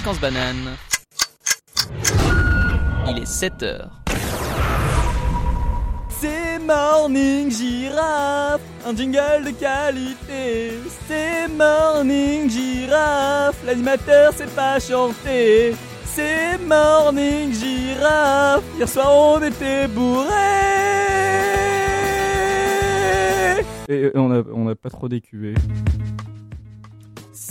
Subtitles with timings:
[0.00, 0.76] Banane.
[3.08, 3.90] Il est 7 heures.
[6.08, 10.78] C'est Morning Giraffe, un jingle de qualité.
[11.08, 15.74] C'est Morning Giraffe, l'animateur sait pas chanter.
[16.04, 20.28] C'est Morning Giraffe, hier soir on était bourrés.
[23.88, 25.54] Et on a, on a pas trop décuvé.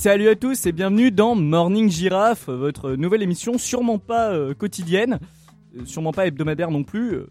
[0.08, 5.20] Salut à tous et bienvenue dans Morning Giraffe, votre nouvelle émission sûrement pas euh, quotidienne,
[5.76, 7.12] euh, sûrement pas hebdomadaire non plus.
[7.16, 7.30] euh,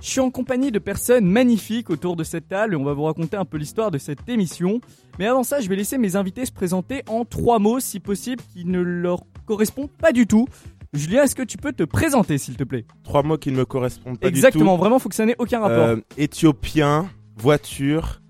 [0.00, 3.02] je suis en compagnie de personnes magnifiques autour de cette table et on va vous
[3.02, 4.80] raconter un peu l'histoire de cette émission.
[5.18, 8.42] Mais avant ça, je vais laisser mes invités se présenter en trois mots, si possible,
[8.54, 10.48] qui ne leur correspondent pas du tout.
[10.94, 12.86] Julien, est-ce que tu peux te présenter, s'il te plaît?
[13.04, 15.58] Trois mots qui ne me correspondent pas Exactement, du vraiment, faut que ça n'ait aucun
[15.58, 15.64] tout.
[15.64, 15.98] rapport.
[16.16, 18.22] Éthiopien, voiture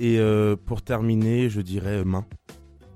[0.00, 0.18] et
[0.66, 2.26] pour terminer, je dirais main.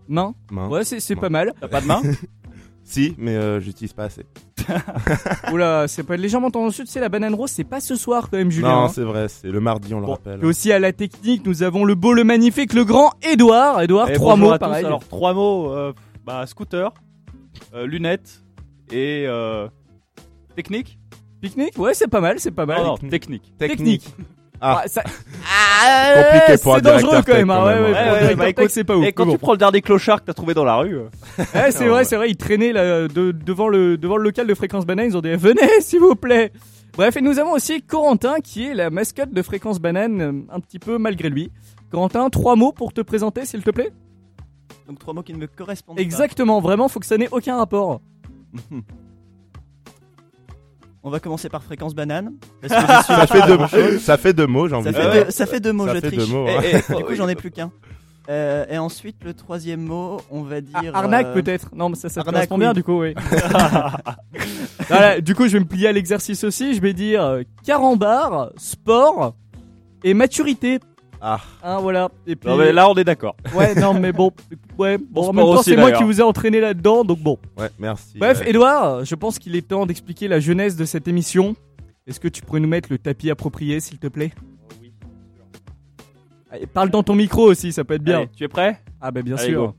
[0.08, 0.68] Main Main.
[0.68, 1.20] Ouais, c'est c'est Main.
[1.20, 1.52] pas mal.
[1.60, 2.02] T'as pas de main
[2.84, 4.24] Si, mais euh, j'utilise pas assez.
[5.52, 8.36] Oula, c'est pas légèrement tendance tu sais, la banane rose, c'est pas ce soir quand
[8.36, 8.68] même, Julien.
[8.68, 8.88] non, hein.
[8.88, 10.40] c'est vrai, c'est le mardi, on le Bon, rappelle.
[10.40, 13.82] Et aussi à la technique, nous avons le beau, le magnifique, le grand Edouard.
[13.82, 14.66] Edouard, Eh, trois mots, à tous.
[14.66, 14.84] pareil.
[14.84, 15.72] Alors trois mots.
[15.72, 15.92] euh,
[16.24, 16.92] bah scooter,
[17.74, 18.44] euh, lunettes
[18.92, 19.66] et euh,
[20.54, 20.98] technique.
[21.40, 22.78] Pique-nique Ouais, c'est pas mal, c'est pas mal.
[22.78, 23.52] Non, non, technique.
[23.58, 24.14] Technique.
[24.60, 24.82] Ah.
[24.86, 25.02] ça...
[26.16, 27.92] Compliqué pour un C'est dangereux quand même, hein, quand ouais, même, ouais, ouais.
[27.92, 29.04] pour un Ouais, ouais, directeur bah, écoute, c'est pas ouf.
[29.06, 31.70] Et quand tu prends le dernier clochard que t'as trouvé dans la rue, euh, Ouais,
[31.70, 34.54] c'est Ah, vrai, c'est vrai, ils traînaient là, de- devant, le, devant le local de
[34.54, 36.52] Fréquence Banane, ils ont dit venez s'il vous plaît.
[36.96, 40.78] Bref, et nous avons aussi Corentin qui est la mascotte de Fréquence Banane, un petit
[40.78, 41.50] peu malgré lui.
[41.90, 43.92] Corentin, trois mots pour te présenter s'il te plaît?
[44.88, 48.00] Donc trois mots qui ne me correspondent Exactement, vraiment, faut que ça n'ait aucun rapport.
[51.06, 52.32] On va commencer par fréquence banane.
[52.60, 54.96] Parce que je suis Ça fait deux, ça fait deux mots, j'ai envie Ça de
[54.96, 55.24] fait, dire.
[55.26, 56.26] deux, ça fait deux mots, Ça je fait triche.
[56.28, 56.80] deux mots, Et- hein.
[56.90, 57.70] et- du coup, j'en ai plus qu'un.
[58.28, 60.96] Euh, et ensuite, le troisième mot, on va Ah, dire.
[60.96, 62.74] arnaque euh, peut-être Non, mais ça, ça te arnaque, correspond bien oui.
[62.74, 63.14] du coup, oui.
[64.88, 68.50] Voilà, du coup, je vais me plier à l'exercice aussi, je vais dire euh, carambar,
[68.56, 69.34] sport
[70.04, 70.80] et maturité.
[71.20, 71.40] Ah.
[71.62, 72.10] Hein, voilà.
[72.26, 73.36] Et puis, Non, mais là, on est d'accord.
[73.54, 74.30] Ouais, non, mais bon,
[74.78, 77.38] ouais, bon, en même temps, c'est moi qui vous ai entraîné là-dedans, donc bon.
[77.58, 78.18] Ouais, merci.
[78.18, 78.50] Bref, Ouais.
[78.50, 81.56] Edouard, je pense qu'il est temps d'expliquer la jeunesse de cette émission.
[82.06, 84.32] Est-ce que tu pourrais nous mettre le tapis approprié, s'il te plaît?
[86.50, 88.18] Allez, Parle dans ton micro aussi, ça peut être bien.
[88.18, 88.80] Allez, tu es prêt?
[89.00, 89.68] Ah bah bien Allez, sûr.
[89.68, 89.74] go.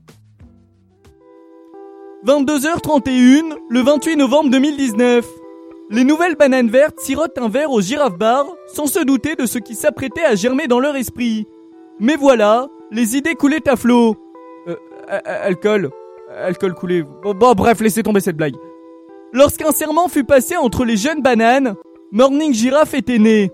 [2.26, 5.24] 22h31, le 28 novembre 2019.
[5.90, 9.58] Les nouvelles bananes vertes sirotent un verre au girafe bar, sans se douter de ce
[9.58, 11.46] qui s'apprêtait à germer dans leur esprit.
[11.98, 14.16] Mais voilà, les idées coulaient à flot.
[14.68, 14.76] Euh,
[15.24, 15.90] alcool.
[16.36, 17.02] Alcool coulé.
[17.22, 18.54] Bon, bref, laissez tomber cette blague.
[19.32, 21.74] Lorsqu'un serment fut passé entre les jeunes bananes,
[22.12, 23.50] Morning Giraffe était né.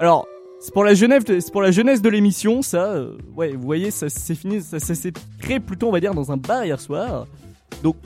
[0.00, 0.26] Alors,
[0.58, 2.92] c'est pour la jeunesse, de l'émission, ça.
[2.92, 6.32] euh, ouais, vous voyez, ça c'est fini, ça s'est créé plutôt, on va dire, dans
[6.32, 7.26] un bar hier soir.
[7.84, 7.96] Donc,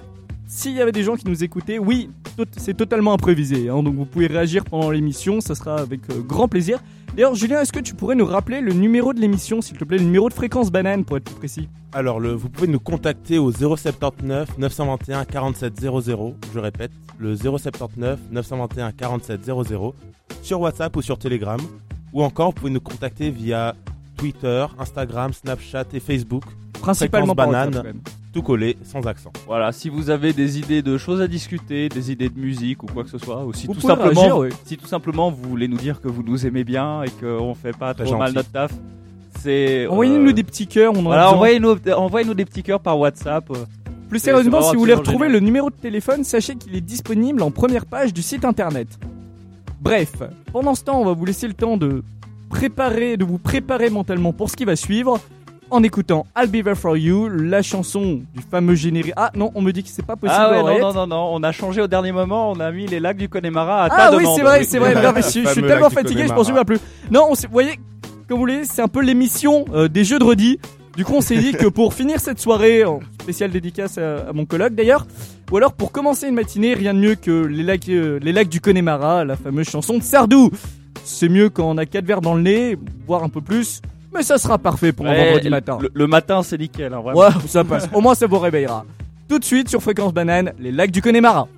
[0.54, 2.10] s'il y avait des gens qui nous écoutaient, oui,
[2.56, 3.68] c'est totalement improvisé.
[3.68, 6.78] hein, donc, vous pouvez réagir pendant l'émission, ça sera avec euh, grand plaisir.
[7.14, 9.98] D'ailleurs, Julien, est-ce que tu pourrais nous rappeler le numéro de l'émission, s'il te plaît,
[9.98, 11.68] le numéro de fréquence banane, pour être plus précis?
[11.92, 16.36] Alors, vous pouvez nous contacter au 079 921 47 00.
[16.54, 19.94] Je répète, le 079 921 47 00
[20.42, 21.60] sur WhatsApp ou sur Telegram.
[22.12, 23.74] Ou encore, vous pouvez nous contacter via
[24.16, 26.44] Twitter, Instagram, Snapchat et Facebook.
[26.84, 27.74] Principalement par banane.
[27.74, 27.96] WhatsApp.
[28.32, 29.32] Tout collé, sans accent.
[29.46, 32.86] Voilà, si vous avez des idées de choses à discuter, des idées de musique ou
[32.86, 34.48] quoi que ce soit, ou si Vous tout pouvez simplement, réagir, oui.
[34.64, 37.76] si tout simplement vous voulez nous dire que vous nous aimez bien et qu'on fait
[37.76, 38.36] pas Très trop mal gentil.
[38.38, 38.72] notre taf,
[39.40, 41.34] c'est Envoyez-nous euh, des petits cœurs, on en a Voilà, besoin.
[41.36, 43.48] envoyez-nous envoyez-nous des petits cœurs par WhatsApp.
[43.50, 43.54] euh.
[44.08, 45.32] Plus C'est- sérieusement, si vous voulez retrouver génial.
[45.32, 48.88] le numéro de téléphone, sachez qu'il est disponible en première page du site internet.
[49.80, 50.12] Bref,
[50.52, 52.02] pendant ce temps, on va vous laisser le temps de
[52.48, 55.20] préparer, de vous préparer mentalement pour ce qui va suivre
[55.74, 59.12] en écoutant I'll Be There For You, la chanson du fameux générique.
[59.16, 60.40] Ah non, on me dit que c'est pas possible.
[60.40, 62.86] Ah ouais, non, non, non, non, on a changé au dernier moment, on a mis
[62.86, 64.94] les lacs du Connemara à ta Ah oui, c'est vrai, c'est vrai.
[64.94, 66.78] Non, mais je, je suis tellement fatigué, je m'en souviens plus.
[67.10, 67.78] Non, on vous voyez,
[68.28, 70.58] comme vous voulez, c'est un peu l'émission euh, des jeux de redis.
[70.96, 74.32] Du coup, on s'est dit que pour finir cette soirée, en spéciale dédicace à, à
[74.32, 75.06] mon coloc d'ailleurs,
[75.50, 78.48] ou alors pour commencer une matinée, rien de mieux que les lacs, euh, les lacs
[78.48, 80.50] du Connemara, la fameuse chanson de Sardou.
[81.04, 83.82] C'est mieux quand on a quatre verres dans le nez, voire un peu plus,
[84.14, 85.78] mais ça sera parfait pour un vendredi matin.
[85.80, 87.20] Le, le matin, c'est nickel, hein, vraiment.
[87.20, 87.88] Ouais, ça passe.
[87.92, 88.84] Au moins, ça vous réveillera.
[89.28, 91.48] Tout de suite sur Fréquence Banane, les lacs du Connemara.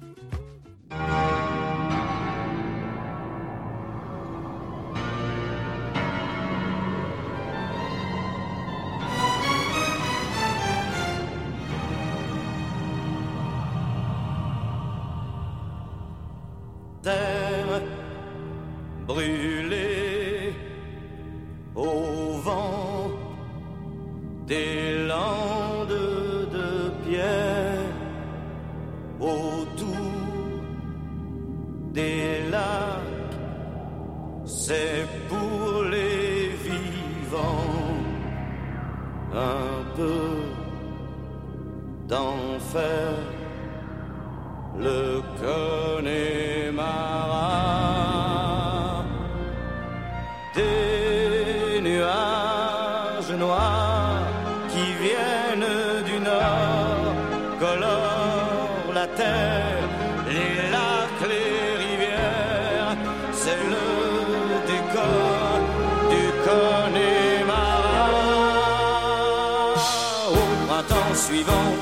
[44.79, 46.46] Le Connemara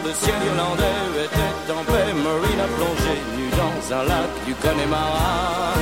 [0.05, 2.13] le ciel irlandais était en paix.
[2.27, 5.75] Marine a plongé nu dans un lac du Connemara.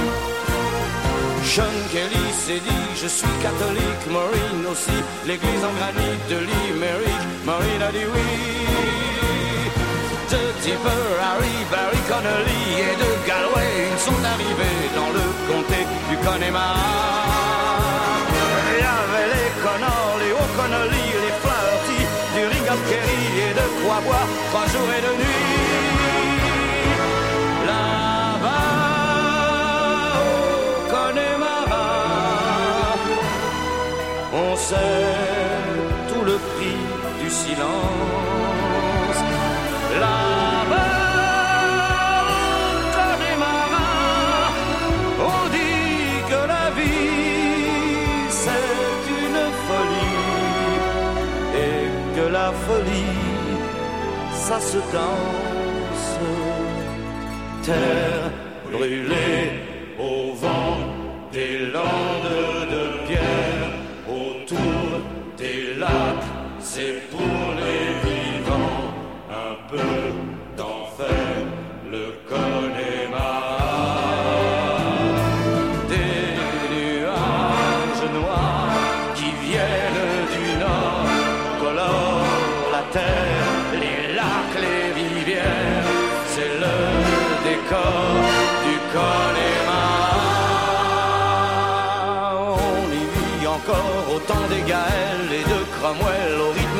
[1.44, 7.82] Sean Kelly s'est dit je suis catholique, Maureen aussi, l'église en granit de Limerick, Maureen
[7.82, 8.30] a dit oui.
[10.30, 16.16] De Tipper, Harry, Barry Connolly et de Galway, ils sont arrivés dans le comté du
[16.24, 16.81] Connemara.
[24.04, 25.72] Trois jours et deux nuits.
[27.66, 28.72] Là-bas,
[30.20, 31.88] au Connemara,
[34.32, 34.76] on sait
[36.08, 36.78] tout le prix
[37.22, 38.21] du silence.
[54.52, 56.08] Ça se danse.
[57.64, 58.30] Terre
[58.70, 59.41] brûlée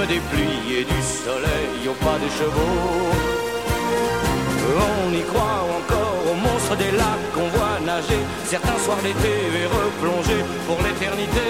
[0.06, 3.10] des pluies et du soleil, au pas des chevaux.
[5.06, 9.66] On y croit encore aux monstres des lacs qu'on voit nager certains soirs d'été et
[9.66, 11.46] replonger pour l'éternité.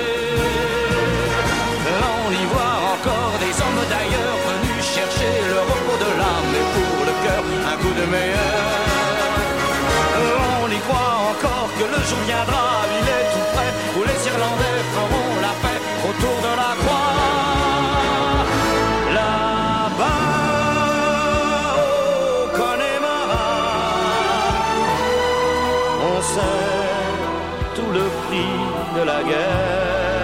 [2.25, 6.99] On y voit encore des hommes d'ailleurs venus chercher le repos de l'âme et pour
[7.09, 8.65] le cœur un coup de meilleur.
[10.65, 14.81] On y croit encore que le jour viendra, il est tout près, où les Irlandais
[14.97, 16.37] feront la paix autour
[27.75, 30.22] tout le prix de la guerre.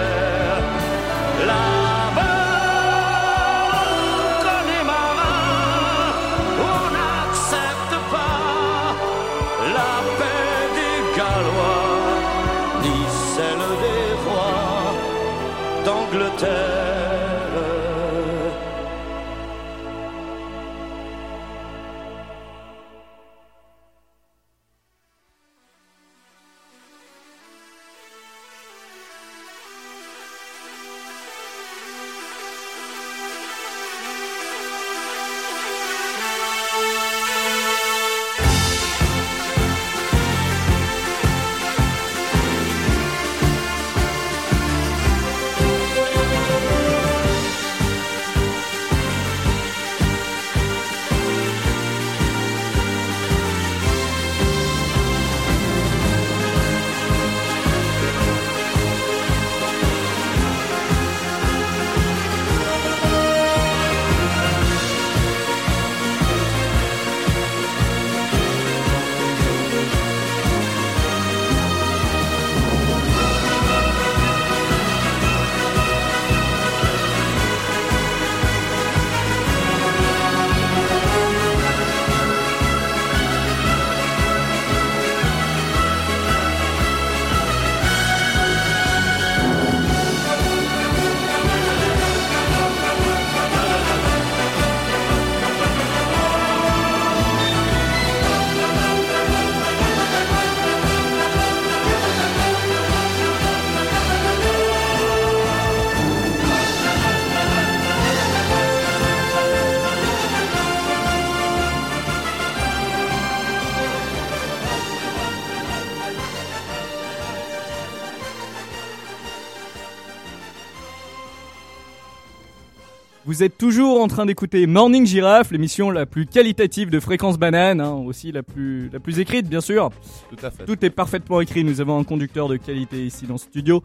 [123.25, 127.81] Vous êtes toujours en train d'écouter Morning Giraffe, l'émission la plus qualitative de Fréquence Banane,
[127.81, 129.89] hein, aussi la plus, la plus écrite bien sûr.
[130.29, 130.65] Tout à fait.
[130.65, 133.83] Tout est parfaitement écrit, nous avons un conducteur de qualité ici dans le studio.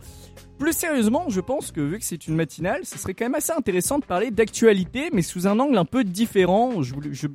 [0.58, 3.52] Plus sérieusement, je pense que vu que c'est une matinale, ce serait quand même assez
[3.52, 6.80] intéressant de parler d'actualité, mais sous un angle un peu différent.
[6.82, 7.26] Je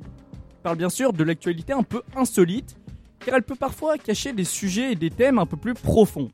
[0.62, 2.76] parle bien sûr de l'actualité un peu insolite,
[3.24, 6.30] car elle peut parfois cacher des sujets et des thèmes un peu plus profonds.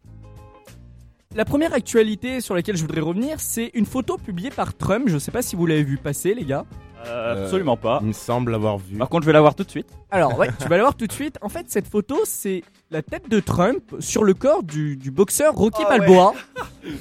[1.34, 5.04] La première actualité sur laquelle je voudrais revenir, c'est une photo publiée par Trump.
[5.08, 6.64] Je sais pas si vous l'avez vu passer, les gars.
[7.06, 7.98] Euh, absolument pas.
[8.00, 8.96] Il me semble l'avoir vu.
[8.96, 9.86] Par contre, je vais la voir tout de suite.
[10.10, 11.36] Alors ouais, tu vas la voir tout de suite.
[11.42, 15.54] En fait, cette photo, c'est la tête de Trump sur le corps du, du boxeur
[15.54, 16.32] Rocky Ah Balboa.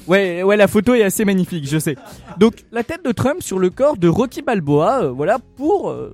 [0.08, 0.42] Ouais.
[0.42, 1.94] ouais, la photo est assez magnifique, je sais.
[2.38, 6.12] Donc la tête de Trump sur le corps de Rocky Balboa, euh, voilà pour euh,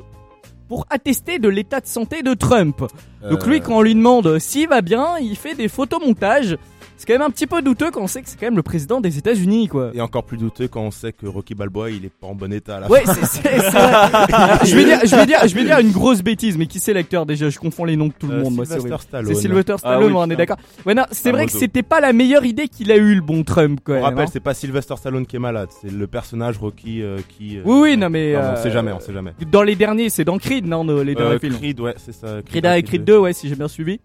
[0.69, 2.81] pour attester de l'état de santé de Trump.
[3.23, 6.59] Donc Euh, lui, quand on lui demande s'il va bien, il fait des photomontages.
[7.03, 8.63] C'est quand même un petit peu douteux quand on sait que c'est quand même le
[8.63, 9.91] président des États-Unis, quoi.
[9.93, 12.53] Et encore plus douteux quand on sait que Rocky Balboa il est pas en bon
[12.53, 13.43] état à la Ouais, c'est c'est-
[14.67, 16.93] je vais dire, je vais dire, je vais dire une grosse bêtise, mais qui c'est
[16.93, 17.51] l'acteur déjà?
[17.51, 19.09] Je confonds les noms de tout le Euh, monde, moi, c'est Sylvester horrible.
[19.09, 19.35] Stallone.
[19.35, 20.37] C'est Sylvester Ah Stallone, oui, on est putain.
[20.37, 20.57] d'accord.
[20.87, 23.21] Ouais, non, c'est Un vrai que c'était pas la meilleure idée qu'il a eu le
[23.21, 24.05] bon Trump quand On même.
[24.05, 24.31] rappelle, hein.
[24.33, 27.59] c'est pas Sylvester Stallone qui est malade, c'est le personnage Rocky euh, qui.
[27.59, 28.35] euh, Oui, oui, non mais.
[28.35, 29.33] pardon, euh, on sait jamais, on sait jamais.
[29.51, 31.57] Dans les derniers, c'est dans Creed, non, nos- les derniers Euh, films.
[31.57, 32.43] Creed, ouais, c'est ça.
[32.47, 33.99] Creed 1 et Creed 2, ouais, si j'ai bien suivi.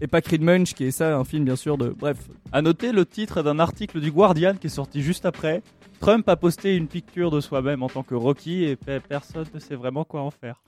[0.00, 1.88] Et pas Creed Munch, qui est ça, un film bien sûr de.
[1.88, 2.18] Bref.
[2.52, 5.62] À noter le titre d'un article du Guardian qui est sorti juste après.
[6.00, 9.58] Trump a posté une picture de soi-même en tant que Rocky et pe- personne ne
[9.58, 10.62] sait vraiment quoi en faire.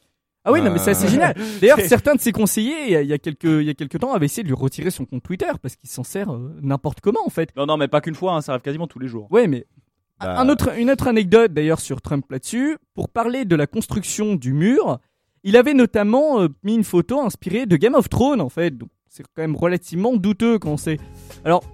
[0.44, 1.10] Ah oui, non mais ça c'est Euh.
[1.10, 1.34] génial.
[1.60, 3.74] D'ailleurs, certains de ses conseillers, il y a- il y a quelques, il y a
[3.74, 6.56] quelques temps, avaient essayé de lui retirer son compte Twitter parce qu'il s'en sert euh,
[6.62, 7.54] n'importe comment en fait.
[7.56, 9.28] Non, non, mais pas qu'une fois, hein, ça arrive quasiment tous les jours.
[9.30, 9.66] Ouais, mais
[10.18, 14.34] Bah, Un autre, une autre anecdote d'ailleurs sur Trump là-dessus, pour parler de la construction
[14.34, 14.98] du mur,
[15.44, 18.88] il avait notamment euh, mis une photo inspirée de Game of Thrones en fait, donc
[19.18, 20.98] c'est quand même relativement douteux quand on sait.
[21.44, 21.64] Alors,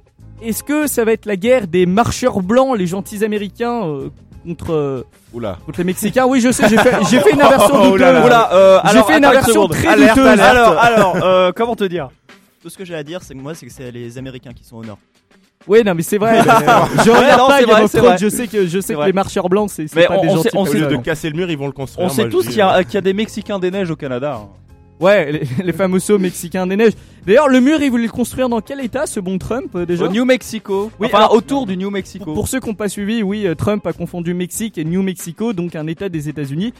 [0.42, 4.08] est-ce que ça va être la guerre des marcheurs blancs, les gentils américains euh,
[4.46, 5.02] contre, euh,
[5.34, 5.58] Oula.
[5.66, 6.24] contre les Mexicains?
[6.26, 8.24] Oui, je sais, j'ai fait, j'ai fait une inversion Oh là douteuse.
[8.26, 9.70] Oula, euh, J'ai alors, fait une attends inversion seconde.
[9.72, 10.40] très Alerte, douteuse.
[10.40, 10.56] alerte.
[10.56, 12.08] Alors, alors, euh, comment te dire?
[12.62, 14.64] Tout ce que j'ai à dire, c'est que moi, c'est que c'est les Américains qui
[14.64, 14.96] sont au nord.
[15.66, 16.38] Oui, non, mais c'est vrai.
[16.40, 18.18] euh, je Ouais, regarde non, pas c'est Game vrai, of c'est Thrones, vrai.
[18.18, 19.06] je sais que, je sais que vrai.
[19.08, 20.42] les marcheurs blancs, c'est c'est Mais pas on- des on gentils.
[20.50, 22.06] sait- on Au sait lieu de casser le mur, ils vont le construire.
[22.06, 23.58] On sait moi, je tous dis, qu'il y, a- euh, qu'il y a des Mexicains
[23.58, 24.40] des neiges au Canada.
[24.42, 24.48] hein.
[25.00, 26.92] Ouais, les, les fameux sauts mexicains des neiges.
[27.26, 30.04] D'ailleurs, le mur, il voulait le construire dans quel état, ce bon Trump, euh, déjà
[30.06, 30.90] Au New Mexico.
[31.00, 32.24] Oui, enfin, alors- autour du New Mexico.
[32.26, 35.02] Pour, pour ceux qui n'ont pas suivi, oui, euh, Trump a confondu Mexique et New
[35.02, 36.72] Mexico, donc un état des États-Unis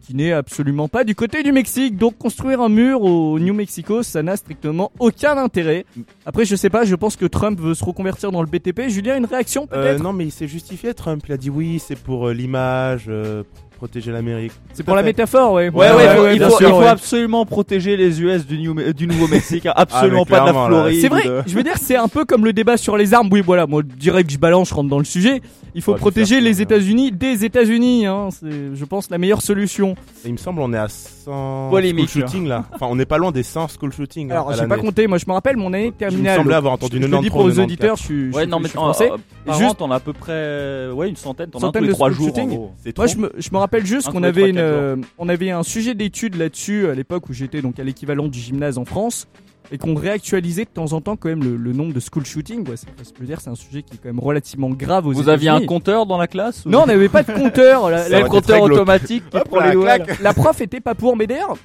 [0.00, 1.96] qui n'est absolument pas du côté du Mexique.
[1.96, 5.84] Donc construire un mur au New Mexico, ça n'a strictement aucun intérêt.
[6.26, 8.88] Après, je sais pas, je pense que Trump veut se reconvertir dans le BTP.
[8.88, 10.02] Julien, une réaction euh, peut-être?
[10.02, 11.22] non, mais il s'est justifié, Trump.
[11.28, 13.44] Il a dit oui, c'est pour euh, l'image, euh,
[13.82, 14.52] protéger l'Amérique.
[14.74, 15.68] C'est pour la métaphore, ouais.
[15.68, 16.86] Ouais, ouais, il faut- il bien faut, sûr, il faut ouais.
[16.86, 20.54] absolument protéger les US du, New- euh, du Nouveau-Mexique, hein, absolument Ah, mais pas de
[20.56, 20.66] la.
[20.66, 21.00] Floride.
[21.00, 23.28] C'est vrai, de- je veux dire, c'est un peu comme le débat sur les armes.
[23.32, 25.42] Oui, voilà, moi, direct que je balance, je rentre dans le sujet.
[25.74, 26.62] Il faut Ouais, protéger les.
[26.62, 28.06] États-Unis des États-Unis.
[28.06, 28.28] Hein.
[28.30, 29.96] C'est, je pense, la meilleure solution.
[30.24, 30.86] Et il me semble, on est à
[31.24, 32.64] 100 Polémique, school shooting là.
[32.74, 34.30] Enfin, on n'est pas loin des 100 school shooting.
[34.30, 35.06] hein, Alors, j'ai pas compté.
[35.06, 36.36] Moi, je me rappelle mon année Il me terminale.
[36.38, 37.64] semblait avoir entendu je, je le dis 93, pour aux 94.
[37.64, 39.10] auditeurs, je suis, Ouais, non, mais français.
[39.44, 41.94] par Juste- t'en as à peu près, ouais, une centaine, un Centaine tous les de
[41.94, 42.72] trois school jours.
[42.96, 45.94] Moi, je me, je me rappelle juste qu'on avait une, euh, on avait un sujet
[45.94, 49.26] d'étude là-dessus à l'époque où j'étais donc à l'équivalent du gymnase en France
[49.72, 52.68] et qu'on réactualisait de temps en temps quand même le, le nombre de school shooting.
[52.68, 55.12] Ouais, c'est, je peux dire, c'est un sujet qui est quand même relativement grave aux
[55.12, 57.88] Vous aviez un compteur dans la classe ou- Non, on n'avait pas de compteur.
[57.90, 60.20] La, la- compteur automatique qui Hop prend là, les clac.
[60.20, 61.56] la prof était pas pour, mais d'ailleurs,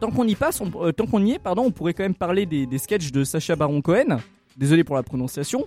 [0.00, 2.14] tant qu'on y passe, on- euh, tant qu'on y est, pardon, on pourrait quand même
[2.14, 4.18] parler des, des sketchs de Sacha Baron Cohen.
[4.56, 5.64] Désolé pour la prononciation.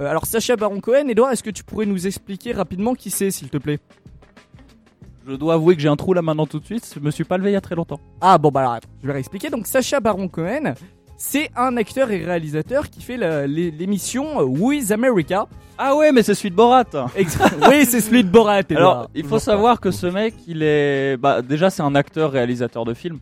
[0.00, 3.30] Euh, alors Sacha Baron Cohen, Edouard, est-ce que tu pourrais nous expliquer rapidement qui c'est,
[3.30, 3.78] s'il te plaît?
[5.28, 6.90] Je dois avouer que j'ai un trou là maintenant tout de suite.
[6.94, 8.00] Je me suis pas levé il y a très longtemps.
[8.20, 9.50] Ah bon bah alors, je vais réexpliquer.
[9.50, 10.74] Donc Sacha Baron Cohen,
[11.24, 15.46] c'est un acteur et réalisateur qui fait l'émission euh, Who is America?
[15.78, 16.84] Ah ouais, mais c'est celui de Borat.
[17.68, 18.62] Oui, c'est celui de Borat.
[18.74, 22.84] Alors, il faut savoir que ce mec, il est, bah, déjà, c'est un acteur réalisateur
[22.84, 23.20] de films.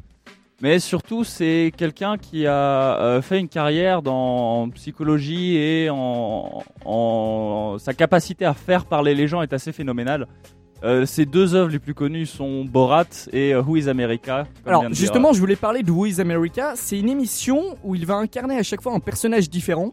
[0.62, 2.54] Mais surtout, c'est quelqu'un qui a
[3.00, 9.14] euh, fait une carrière dans en psychologie et en, en- sa capacité à faire parler
[9.14, 10.26] les gens est assez phénoménale.
[10.82, 14.46] Euh, ses deux œuvres les plus connues sont Borat et euh, Who is America.
[14.64, 16.72] Alors justement, je voulais parler de Who is America.
[16.74, 19.92] C'est une émission où il va incarner à chaque fois un personnage différent.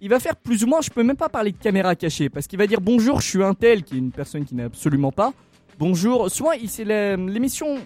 [0.00, 2.46] Il va faire plus ou moins, je peux même pas parler de caméra cachée, parce
[2.46, 5.12] qu'il va dire bonjour, je suis un tel, qui est une personne qui n'est absolument
[5.12, 5.32] pas.
[5.78, 7.78] Bonjour, soit il c'est l'émission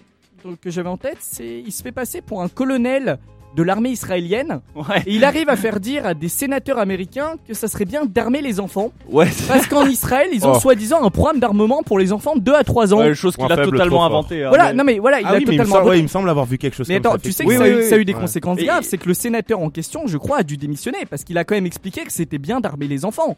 [0.61, 3.17] que j'avais en tête, c'est il se fait passer pour un colonel
[3.55, 7.53] de l'armée israélienne ouais, et il arrive à faire dire à des sénateurs américains que
[7.53, 10.59] ça serait bien d'armer les enfants ouais, parce qu'en Israël ils ont Oh.
[10.59, 12.99] soi-disant un programme d'armement pour les enfants de 2 à 3 ans.
[12.99, 14.03] ouais, chose qu'il a totalement trop fort.
[14.05, 14.43] inventé.
[14.43, 15.99] hein, voilà, mais- non mais voilà, il Ah a oui, totalement semble, ouais, inventé.
[15.99, 17.19] il me semble avoir vu quelque chose Mais comme attends, ça.
[17.19, 18.19] tu sais que Oui, ça, oui, a eu- oui, ça a eu des ouais.
[18.19, 21.23] conséquences Et- graves, c'est que le sénateur en question, je crois, a dû démissionner parce
[21.23, 23.35] qu'il a quand même expliqué que c'était bien d'armer les enfants.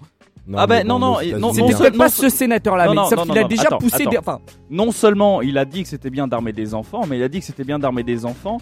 [0.47, 2.95] Non, Ah ben, non, non, non, C'est non, peut-être seul- pas ce sénateur-là, Non, mais
[2.95, 4.09] non, sauf qu'il a non, déjà attends, poussé attends.
[4.11, 4.17] des.
[4.17, 7.27] Enfin, non seulement il a dit que c'était bien d'armer des enfants, mais il a
[7.27, 8.59] dit que c'était bien d'armer des enfants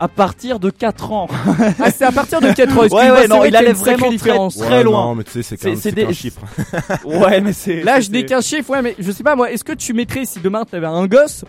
[0.00, 1.28] à partir de 4 ans.
[1.80, 2.80] ah, c'est à partir de 4 ans.
[2.82, 4.30] Ouais, ouais, non, il qu'il y a allait vraiment très-.
[4.38, 5.06] Ouais, loin.
[5.06, 6.40] Non, mais tu sais, c'est quand c'est des- qu'un chiffre.
[7.04, 7.82] ouais, mais c'est.
[7.82, 9.92] Là, je c'est- n'ai qu'un chiffre, ouais, mais je sais pas, moi, est-ce que tu
[9.94, 11.44] mettrais, si demain t'avais un gosse,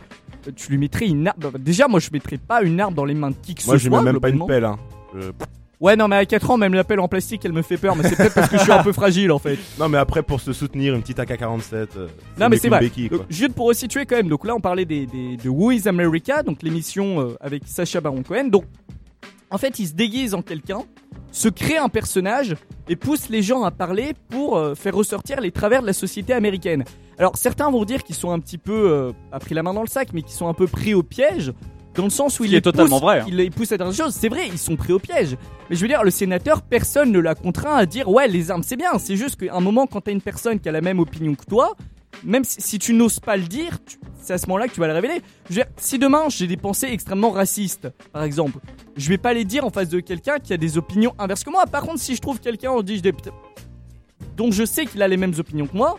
[0.55, 1.37] tu lui mettrais une arme?
[1.39, 3.75] bah, Déjà, moi, je mettrais pas une arme dans les mains de qui que Moi,
[3.77, 4.01] ce je soit.
[4.01, 4.65] mets même pas une pelle.
[4.65, 4.77] Hein.
[5.15, 5.31] Euh,
[5.79, 7.95] Ouais, non, mais à 4 ans, même la pelle en plastique, elle me fait peur,
[7.95, 9.57] mais c'est peut-être parce que je suis un peu fragile en fait.
[9.79, 11.73] Non, mais après, pour se soutenir, une petite AK-47.
[11.95, 12.07] euh,
[12.37, 12.81] Non, mais c'est vrai.
[12.81, 13.27] béquille, Donc, quoi.
[13.29, 16.43] juste pour resituer quand même, donc là, on parlait des, des- de Who is America,
[16.43, 18.49] donc l'émission euh, avec Sacha Baron Cohen.
[18.49, 18.65] Donc,
[19.51, 20.79] en fait, il se déguise en quelqu'un,
[21.31, 22.57] se crée un personnage
[22.89, 26.33] et pousse les gens à parler pour euh, faire ressortir les travers de la société
[26.33, 26.83] américaine.
[27.17, 29.87] Alors, certains vont dire qu'ils sont un petit peu, pas pris la main dans le
[29.87, 31.53] sac, mais qu'ils sont un peu pris au piège.
[31.95, 33.25] Dans le sens où il est totalement pousse- vrai, hein.
[33.27, 34.13] il pousse à des choses.
[34.13, 35.35] C'est vrai, ils sont pris au piège.
[35.69, 38.63] Mais je veux dire, le sénateur, personne ne l'a contraint à dire ouais, les armes
[38.63, 38.97] c'est bien.
[38.99, 41.45] C'est juste qu'à un moment, quand t'as une personne qui a la même opinion que
[41.45, 41.75] toi,
[42.23, 43.77] même si, si tu n'oses pas le dire,
[44.21, 45.21] c'est à ce moment-là que tu vas le révéler.
[45.49, 48.59] Je veux dire, si demain j'ai des pensées extrêmement racistes, par exemple,
[48.97, 51.49] je vais pas les dire en face de quelqu'un qui a des opinions inverses que
[51.49, 51.65] moi.
[51.65, 53.13] Par contre, si je trouve quelqu'un on dit des
[54.37, 55.97] dont je sais qu'il a les mêmes opinions que moi,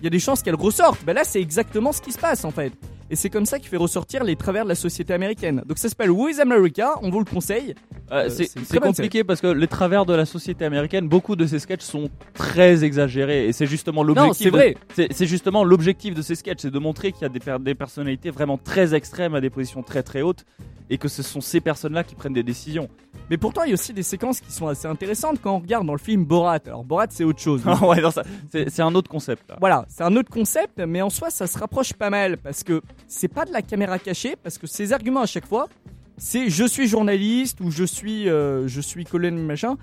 [0.00, 1.04] il y a des chances qu'elle ressorte.
[1.04, 2.72] Ben là, c'est exactement ce qui se passe en fait.
[3.12, 5.62] Et c'est comme ça qu'il fait ressortir les travers de la société américaine.
[5.66, 7.74] Donc ça s'appelle Who is America, on vous le conseille.
[8.10, 11.58] Euh, Euh, c'est compliqué parce que les travers de la société américaine, beaucoup de ces
[11.58, 14.38] sketchs sont très exagérés et c'est justement l'objectif.
[14.38, 14.76] c'est de- vrai.
[15.12, 17.74] C'est justement l'objectif de ces sketchs, c'est de montrer qu'il y a des, per- des
[17.74, 20.44] personnalités vraiment très extrêmes à des positions très très hautes
[20.90, 22.88] et que ce sont ces personnes-là qui prennent des décisions.
[23.30, 25.86] Mais pourtant, il y a aussi des séquences qui sont assez intéressantes quand on regarde
[25.86, 26.58] dans le film Borat.
[26.66, 27.62] Alors Borat, c'est autre chose.
[27.66, 28.02] Ah ouais,
[28.50, 29.48] c'est c'est un autre concept.
[29.50, 29.56] Là.
[29.60, 32.82] Voilà, c'est un autre concept, mais en soi, ça se rapproche pas mal parce que
[33.08, 35.68] c'est pas de la caméra cachée, parce que ces arguments à chaque fois,
[36.16, 39.76] c'est je suis journaliste ou je suis euh, je suis Colin machin,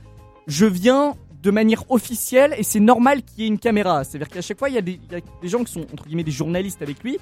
[0.48, 4.04] je viens de manière officielle et c'est normal qu'il y ait une caméra.
[4.04, 5.86] C'est-à-dire qu'à chaque fois, il y, a des- il y a des gens qui sont
[5.94, 7.18] entre guillemets des journalistes avec lui.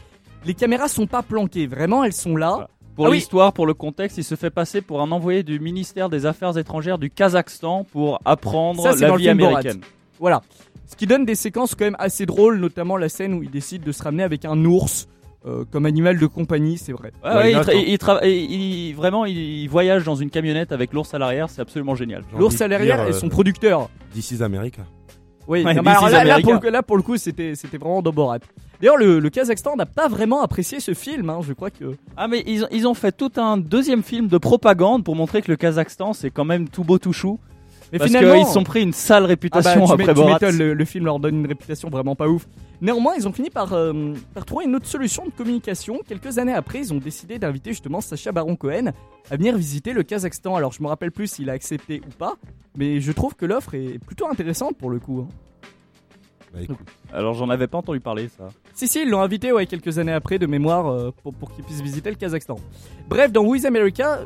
[0.45, 2.51] Les caméras sont pas planquées, vraiment, elles sont là.
[2.51, 2.69] Voilà.
[2.95, 3.17] Pour Ah oui.
[3.17, 6.57] l'histoire, pour le contexte, il se fait passer pour un envoyé du ministère des Affaires
[6.57, 9.49] étrangères du Kazakhstan pour apprendre Ça, la vie Borat.
[9.59, 9.81] américaine.
[10.19, 10.41] Voilà.
[10.87, 13.83] Ce qui donne des séquences quand même assez drôles, notamment la scène où il décide
[13.83, 15.07] de se ramener avec un ours
[15.47, 17.11] euh, comme animal de compagnie, c'est vrai.
[17.23, 17.71] Ouais, il il, attend.
[17.71, 21.49] tra- il tra- et il- vraiment, il, voyage dans une camionnette avec l'ours à l'arrière,
[21.49, 22.23] c'est absolument génial.
[22.31, 23.89] J'ai L'ours à l'arrière dire, et euh, son producteur.
[24.13, 24.83] This is America.
[25.47, 28.11] Oui, Ouais, non, alors là, pour le, là, pour le coup, c'était c'était vraiment dans
[28.11, 28.39] Borat.
[28.81, 31.29] D'ailleurs, le, le Kazakhstan n'a pas vraiment apprécié ce film.
[31.29, 31.95] hein, je crois que.
[32.17, 35.41] Ah mais ils, ont- ils ont fait tout un deuxième film de propagande pour montrer
[35.41, 37.39] que le Kazakhstan c'est quand même tout beau tout chou.
[37.93, 40.13] Mais parce finalement, qu'ils se sont pris une sale ah bah, réputation tu après tu
[40.15, 40.33] Borat.
[40.33, 42.45] m'étonnes, le, le film leur donne une réputation vraiment pas ouf.
[42.81, 45.99] Néanmoins, ils ont fini par, euh, par trouver une autre solution de communication.
[46.07, 48.91] Quelques années après, ils ont décidé d'inviter justement Sacha Baron Cohen
[49.31, 50.55] à venir visiter le Kazakhstan.
[50.55, 52.35] Alors, je me rappelle plus s'il a accepté ou pas,
[52.75, 55.25] mais je trouve que l'offre est plutôt intéressante pour le coup.
[55.27, 55.33] hein.
[56.53, 56.77] Bah, écoute,
[57.11, 58.47] Alors j'en avais pas entendu parler ça.
[58.73, 61.63] Si, si, ils l'ont invité ouais, quelques années après de mémoire euh, pour, pour qu'il
[61.65, 62.55] puisse visiter le Kazakhstan.
[63.09, 64.21] Bref, dans Who is America,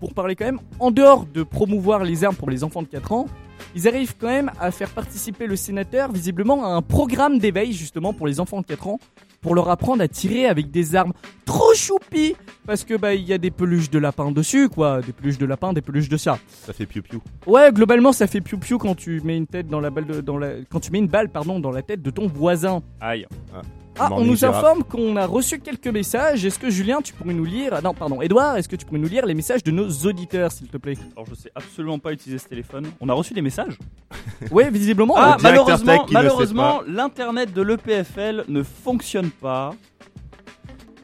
[0.00, 3.12] pour parler quand même, en dehors de promouvoir les armes pour les enfants de 4
[3.12, 3.26] ans,
[3.74, 8.12] ils arrivent quand même à faire participer le sénateur visiblement à un programme d'éveil justement
[8.12, 8.98] pour les enfants de 4 ans
[9.40, 11.12] pour leur apprendre à tirer avec des armes
[11.44, 12.34] trop choupies
[12.66, 15.46] parce que bah il y a des peluches de lapin dessus quoi, des peluches de
[15.46, 16.38] lapin, des peluches de chat.
[16.48, 17.22] ça fait piou-piou.
[17.46, 20.20] Ouais, globalement ça fait piou piou quand tu mets une tête dans la balle de,
[20.20, 22.82] dans la quand tu mets une balle pardon dans la tête de ton voisin.
[23.00, 23.26] Aïe.
[23.54, 23.62] Ah,
[23.98, 26.44] on Morning nous informe qu'on a reçu quelques messages.
[26.44, 28.98] Est-ce que Julien, tu pourrais nous lire ah Non, pardon, Edouard, est-ce que tu pourrais
[28.98, 30.96] nous lire les messages de nos auditeurs, s'il te plaît?
[31.16, 32.86] Alors je sais absolument pas utiliser ce téléphone.
[33.00, 33.78] On a reçu des messages?
[34.50, 35.14] Ouais, visiblement.
[35.16, 39.74] Ah malheureusement, malheureusement, l'internet de l'EPFL ne fonctionne pas.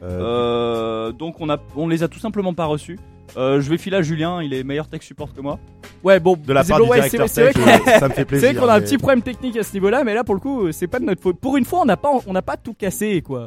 [0.03, 2.99] Euh, Euh, donc on a, on les a tout simplement pas reçus.
[3.35, 5.59] Euh, je vais filer à Julien, il est meilleur tech support que moi.
[6.03, 8.07] ouais, bon, de la part du ouais, c'est directeur vrai- c'est vrai que- euh, ça
[8.07, 8.51] me fait c'est plaisir.
[8.53, 10.71] vrai qu'on a un petit problème technique à ce niveau-là, mais là, pour le coup,
[10.71, 11.39] c'est pas de notre faute.
[11.39, 13.45] Pour une fois, on n'a pas, on n'a pas tout cassé, quoi.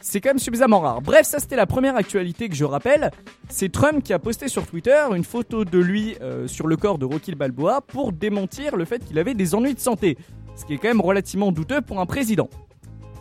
[0.00, 1.00] C'est quand même suffisamment rare.
[1.00, 3.10] Bref, ça c'était la première actualité que je rappelle.
[3.48, 6.98] C'est Trump qui a posté sur Twitter une photo de lui euh, sur le corps
[6.98, 10.18] de Rocky Balboa pour démentir le fait qu'il avait des ennuis de santé.
[10.56, 12.50] Ce qui est quand même relativement douteux pour un président.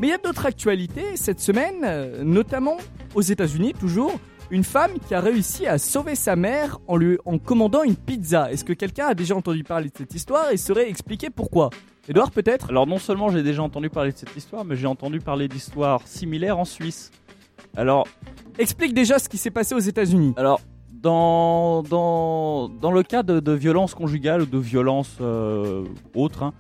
[0.02, 2.76] Mais il y a d'autres actualités cette semaine, euh, notamment
[3.16, 4.20] aux États-Unis toujours.
[4.52, 8.52] Une femme qui a réussi à sauver sa mère en lui en commandant une pizza.
[8.52, 11.70] Est-ce que quelqu'un a déjà entendu parler de cette histoire et saurait expliquer pourquoi?
[12.08, 12.70] Edouard peut-être?
[12.70, 16.02] Alors non seulement j'ai déjà entendu parler de cette histoire, mais j'ai entendu parler d'histoires
[16.06, 17.12] similaires en Suisse.
[17.76, 18.08] Alors,
[18.60, 20.34] Explique déjà ce qui s'est passé aux États-Unis.
[20.38, 20.60] alors
[20.92, 25.84] dans, dans, dans le cas de, de violence conjugale ou de violence euh,
[26.16, 26.54] autre, hein,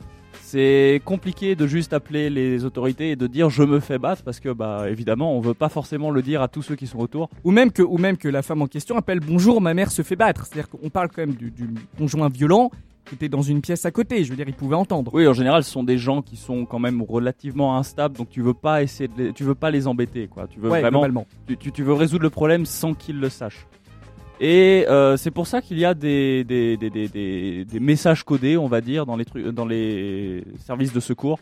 [0.53, 4.39] c'est compliqué de juste appeler les autorités et de dire je me fais battre parce
[4.39, 7.27] que bah évidemment on veut pas forcément le dire à tous ceux qui sont autour.
[7.43, 10.03] Ou même que, ou même que la femme en question appelle bonjour, ma mère se
[10.03, 10.45] fait battre.
[10.45, 12.69] C'est-à-dire qu'on parle quand même du, du conjoint violent
[13.05, 14.23] qui étaient dans une pièce à côté.
[14.23, 15.11] Je veux dire, ils pouvaient entendre.
[15.13, 18.41] Oui, en général, ce sont des gens qui sont quand même relativement instables, donc tu
[18.41, 20.47] veux pas essayer de les- tu veux pas les embêter, quoi.
[20.47, 23.65] Tu veux ouais, vraiment, tu- tu veux résoudre le problème sans qu'ils le sachent.
[24.39, 28.57] Et euh, c'est pour ça qu'il y a des, des, des, des, des- messages codés,
[28.57, 31.39] on va dire, dans les, trucs, dans les services de secours.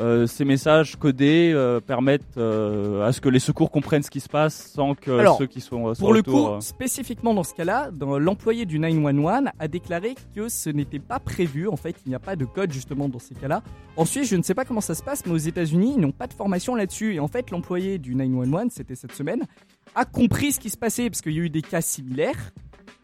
[0.00, 4.28] Euh, ces messages codés euh, permettent à ce que les secours comprennent ce qui se
[4.28, 8.64] passe sans que Alors, ceux qui sont Pour le coup, spécifiquement dans ce cas-là, l'employé
[8.64, 11.66] du 911 a déclaré que ce n'était pas prévu.
[11.66, 13.62] En fait, il n'y a pas de code justement dans ces cas-là.
[13.96, 16.28] Ensuite, je ne sais pas comment ça se passe, mais aux États-Unis, ils n'ont pas
[16.28, 17.14] de formation là-dessus.
[17.14, 19.42] Et en fait, l'employé du 911, c'était cette semaine,
[19.94, 22.52] a compris ce qui se passait parce qu'il y a eu des cas similaires.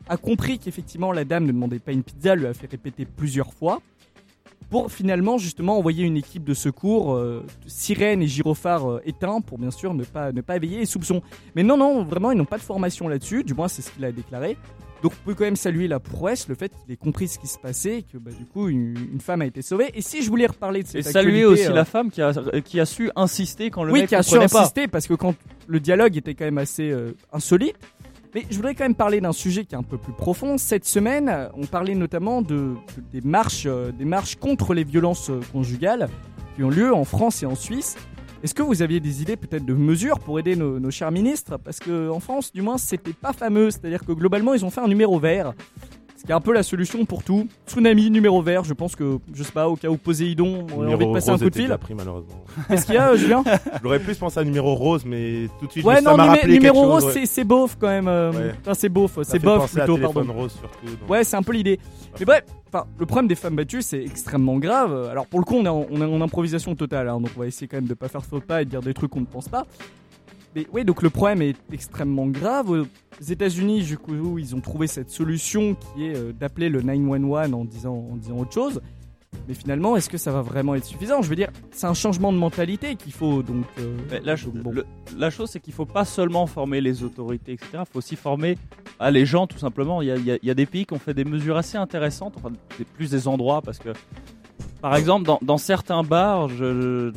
[0.09, 3.53] A compris qu'effectivement la dame ne demandait pas une pizza, lui a fait répéter plusieurs
[3.53, 3.81] fois.
[4.71, 9.59] Pour finalement justement envoyer une équipe de secours, euh, sirène et gyrophare euh, éteints pour
[9.59, 11.23] bien sûr ne pas, ne pas éveiller les soupçons.
[11.55, 14.05] Mais non, non, vraiment, ils n'ont pas de formation là-dessus, du moins c'est ce qu'il
[14.05, 14.57] a déclaré.
[15.05, 17.47] Donc on peut quand même saluer la prouesse, le fait qu'il ait compris ce qui
[17.47, 19.91] se passait, et que bah, du coup une, une femme a été sauvée.
[19.95, 22.23] Et si je voulais reparler de et cette saluer actualité, aussi euh, la femme qui
[22.23, 22.33] a,
[22.65, 24.45] qui a su insister quand le oui, mec qui a su pas.
[24.45, 25.35] insister parce que quand
[25.67, 27.77] le dialogue était quand même assez euh, insolite.
[28.35, 30.59] Mais je voudrais quand même parler d'un sujet qui est un peu plus profond.
[30.59, 32.75] Cette semaine, on parlait notamment de, de-
[33.13, 36.09] des marches, euh, des marches contre les violences euh, conjugales
[36.57, 37.95] qui ont lieu en France et en Suisse.
[38.45, 41.57] Est-ce que vous aviez des idées peut-être de mesures pour aider nos, chers ministres?
[41.57, 43.71] Parce que en France, du moins, c'était pas fameux.
[43.71, 45.55] C'est-à-dire que globalement, ils ont fait un numéro vert.
[46.25, 47.47] Qui est un peu la solution pour tout.
[47.69, 48.65] Tsunami, numéro vert.
[48.65, 51.37] Je pense que, je sais pas, au cas où Poséidon aurait envie de passer un
[51.39, 51.77] coup de fil.
[51.79, 52.45] Pris, malheureusement.
[52.69, 53.45] Qu'est-ce qu'il y a, euh, Julien
[53.83, 56.37] J'aurais plus pensé à numéro rose, mais tout de suite, Ouais, ça non, m'a numé-
[56.37, 57.21] rappelé numéro quelque rose, chose, ouais.
[57.21, 58.09] c'est- c'est beauf quand même.
[58.09, 58.55] euh, Ouais.
[58.63, 60.33] Enfin, c'est beauf, Ça c'est bof plutôt, pardon.
[60.33, 60.87] rose surtout.
[60.99, 61.11] donc.
[61.11, 61.79] Ouais, c'est un peu l'idée.
[62.19, 65.09] Mais bref, enfin, le problème des femmes battues, c'est extrêmement grave.
[65.11, 67.41] Alors pour le coup, on est en, on est en improvisation totale, hein, donc on
[67.41, 69.21] va essayer quand même de pas faire faux pas et de dire des trucs qu'on
[69.21, 69.67] ne pense pas.
[70.55, 72.71] Mais oui, donc le problème est extrêmement grave.
[72.71, 72.87] Aux
[73.25, 77.65] États-Unis, du coup, ils ont trouvé cette solution qui est euh, d'appeler le 911 en
[77.65, 78.81] disant, en disant autre chose.
[79.49, 81.21] Mais finalement, est-ce que ça va vraiment être suffisant?
[81.21, 83.43] Je veux dire, c'est un changement de mentalité qu'il faut.
[83.43, 84.71] Donc, euh, la, donc bon.
[84.71, 84.87] le-
[85.19, 87.71] la chose, c'est qu'il faut pas seulement former les autorités, etc.
[87.81, 88.57] Il faut aussi former
[89.01, 90.03] ah, les gens, tout simplement.
[90.03, 91.25] Il y, a, il y a- il y a des pays qui ont fait des
[91.25, 93.89] mesures assez intéressantes, enfin, des- plus des endroits, parce que,
[94.85, 97.11] par exemple, dans, certains bars, le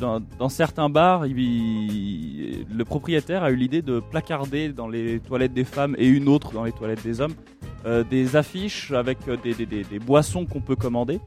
[2.86, 6.64] propriétaire a eu l'idée de placarder dans les toilettes des femmes et une autre dans
[6.64, 7.34] les toilettes des hommes
[7.84, 11.20] euh, des affiches avec euh, des, boissons qu'on peut commander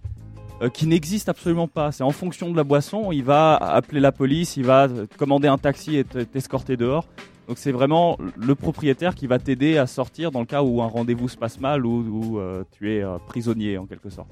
[0.63, 1.91] euh, qui n'existe absolument pas.
[1.91, 4.87] C'est en fonction de la boisson, il va appeler la police, il va
[5.19, 7.05] commander un taxi et te- t'escorter dehors.
[7.49, 10.87] Donc c'est vraiment le propriétaire qui va t'aider à sortir dans le cas où un
[10.87, 12.39] rendez-vous se passe mal ou
[12.71, 14.31] tu es prisonnier en quelque sorte.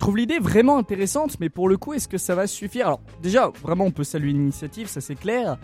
[0.00, 2.86] Je trouve l'idée vraiment intéressante, mais pour le coup, est-ce que ça va suffire?
[2.86, 5.58] Alors, déjà, vraiment, on peut saluer l'initiative, ça c'est clair.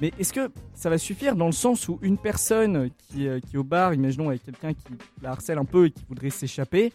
[0.00, 3.56] Mais est-ce que ça va suffire dans le sens où une personne qui, euh, est
[3.56, 4.84] au bar, imaginons avec quelqu'un qui
[5.20, 6.92] la harcèle un peu et qui voudrait s'échapper,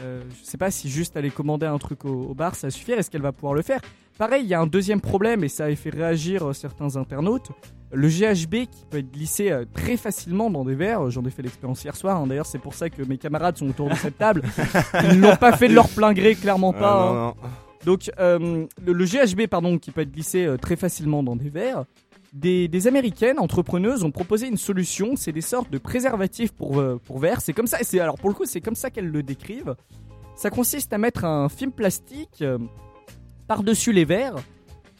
[0.00, 2.70] euh, je sais pas si juste aller commander un truc au, au bar, ça va
[2.72, 2.98] suffire?
[2.98, 3.80] Est-ce qu'elle va pouvoir le faire?
[4.18, 7.52] Pareil, il y a un deuxième problème et ça a fait réagir euh, certains internautes.
[7.92, 11.10] Le GHB qui peut être glissé euh, très facilement dans des verres.
[11.10, 12.16] J'en ai fait l'expérience hier soir.
[12.20, 12.26] hein.
[12.26, 14.42] D'ailleurs, c'est pour ça que mes camarades sont autour de cette table.
[15.04, 16.92] Ils ne l'ont pas fait de leur plein gré, clairement Ah, pas.
[17.02, 17.12] hein.
[17.14, 17.34] non, non.
[17.84, 21.48] Donc euh, le, le GHB pardon qui peut être glissé euh, très facilement dans des
[21.48, 21.84] verres.
[22.32, 27.00] Des, des américaines entrepreneuses ont proposé une solution, c'est des sortes de préservatifs pour, euh,
[27.06, 27.40] pour verres.
[27.40, 29.76] C'est comme ça, c'est alors pour le coup c'est comme ça qu'elles le décrivent.
[30.34, 32.58] Ça consiste à mettre un film plastique euh,
[33.46, 34.34] par-dessus les verres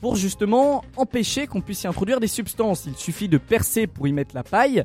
[0.00, 2.86] pour justement empêcher qu'on puisse y introduire des substances.
[2.86, 4.84] Il suffit de percer pour y mettre la paille.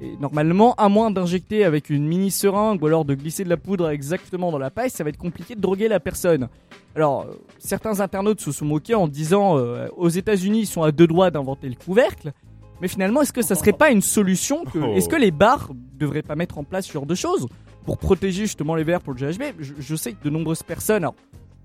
[0.00, 3.56] Et normalement, à moins d'injecter avec une mini seringue ou alors de glisser de la
[3.56, 6.48] poudre exactement dans la paille, ça va être compliqué de droguer la personne.
[6.94, 10.92] Alors, euh, certains internautes se sont moqués en disant euh, aux États-Unis, ils sont à
[10.92, 12.32] deux doigts d'inventer le couvercle.
[12.80, 14.94] Mais finalement, est-ce que ça serait pas une solution que, Oh.
[14.94, 17.48] Est-ce que les bars devraient pas mettre en place ce genre de choses
[17.84, 21.02] pour protéger justement les verres pour le GHB je, je sais que de nombreuses personnes.
[21.02, 21.16] Alors,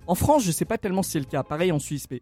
[0.08, 1.44] en France, je sais pas tellement si c'est le cas.
[1.44, 2.20] Pareil en Suisse, mais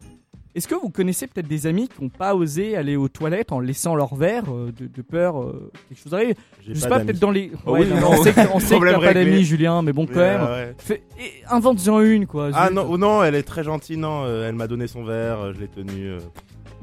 [0.56, 3.60] est-ce que vous connaissez peut-être des amis qui n'ont pas osé aller aux toilettes en
[3.60, 6.36] laissant leur verre euh, de, de peur euh, quelque chose arrive
[6.68, 7.52] Je sais pas peut-être dans les.
[7.66, 8.12] Oh Ouais, oui, non, mais non.
[8.12, 10.42] on sait que, on sait que t'as pas d'amis, Julien, mais bon, quand même.
[10.44, 10.76] ouais.
[10.78, 12.50] Fais- et Invente-en une, quoi.
[12.54, 14.24] Ah non, oh non, elle est très gentille, non.
[14.26, 16.12] euh, elle m'a donné son verre, euh, je l'ai tenu.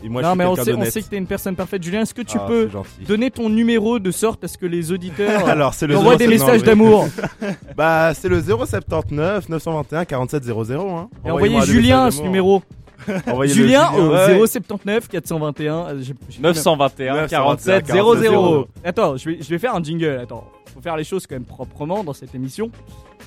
[0.02, 1.82] et moi, non, je suis mais on sait, on sait que t'es une personne parfaite,
[1.82, 2.02] Julien.
[2.02, 2.68] Est-ce que tu Ah, peux
[3.06, 6.30] donner ton numéro de sorte à ce que les auditeurs Alors, le envoient des 07
[6.30, 7.06] messages d'amour.
[7.76, 10.98] Bah, c'est le 079 921 4700.
[10.98, 11.08] Hein.
[11.26, 12.26] Et envoyez Julien à ce d'amour.
[12.30, 12.62] numéro.
[13.46, 14.46] Julien au ouais.
[14.46, 15.74] 079 421.
[15.74, 18.14] euh, j'ai- j'ai- 921 47 47 00.
[18.22, 18.68] 00.
[18.84, 20.18] Attends, je vais, je vais faire un jingle.
[20.22, 22.70] Attends, faut faire les choses quand même proprement dans cette émission.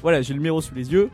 [0.01, 1.09] Voilà, j'ai le numéro sous les yeux.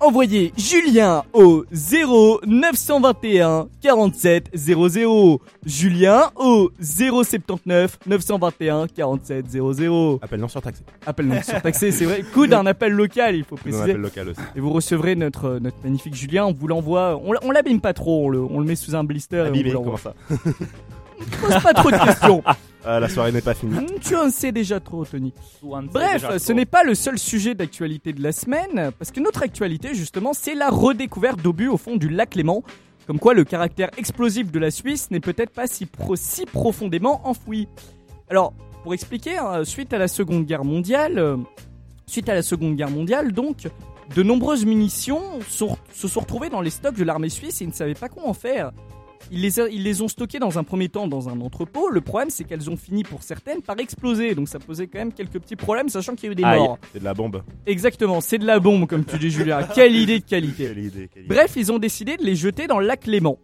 [0.00, 5.40] Envoyez Julien au 0 921 47 00.
[5.64, 10.18] Julien au 079 921 47 00.
[10.22, 10.82] Appel non surtaxé.
[11.06, 12.22] Appel non surtaxé, c'est vrai.
[12.34, 13.82] Coup d'un appel local, il faut Un préciser.
[13.82, 14.40] appel local aussi.
[14.56, 17.20] Et vous recevrez notre, notre magnifique Julien, on vous l'envoie.
[17.42, 19.70] On, l'abîme pas trop, on le, on le met sous un blister et on Abîmé,
[19.70, 20.14] vous l'envoie.
[21.40, 22.42] Pose pas trop de questions.
[22.46, 22.56] Ah,
[23.00, 23.76] La soirée n'est pas finie.
[23.76, 25.32] Hum, tu en sais déjà trop, Tony.
[25.92, 29.94] Bref, ce n'est pas le seul sujet d'actualité de la semaine, parce que notre actualité,
[29.94, 32.62] justement, c'est la redécouverte d'obus au fond du lac Léman.
[33.06, 37.20] Comme quoi, le caractère explosif de la Suisse n'est peut-être pas si, pro- si profondément
[37.26, 37.66] enfoui.
[38.30, 38.52] Alors,
[38.82, 41.36] pour expliquer, hein, suite à la Seconde Guerre mondiale, euh,
[42.06, 43.66] suite à la Seconde Guerre mondiale, donc,
[44.14, 47.68] de nombreuses munitions sont- se sont retrouvées dans les stocks de l'armée suisse et ils
[47.68, 48.72] ne savaient pas quoi en faire.
[49.30, 51.90] Ils les, a- ils les ont stockées dans un premier temps dans un entrepôt.
[51.90, 54.34] Le problème, c'est qu'elles ont fini pour certaines par exploser.
[54.34, 56.58] Donc ça posait quand même quelques petits problèmes, sachant qu'il y a eu des Aïe.
[56.58, 56.78] morts.
[56.92, 57.42] C'est de la bombe.
[57.66, 59.62] Exactement, c'est de la bombe, comme tu dis, Julien.
[59.74, 60.64] Quelle idée de qualité.
[60.66, 61.34] Quelle idée, quelle idée.
[61.34, 63.38] Bref, ils ont décidé de les jeter dans le lac Léman.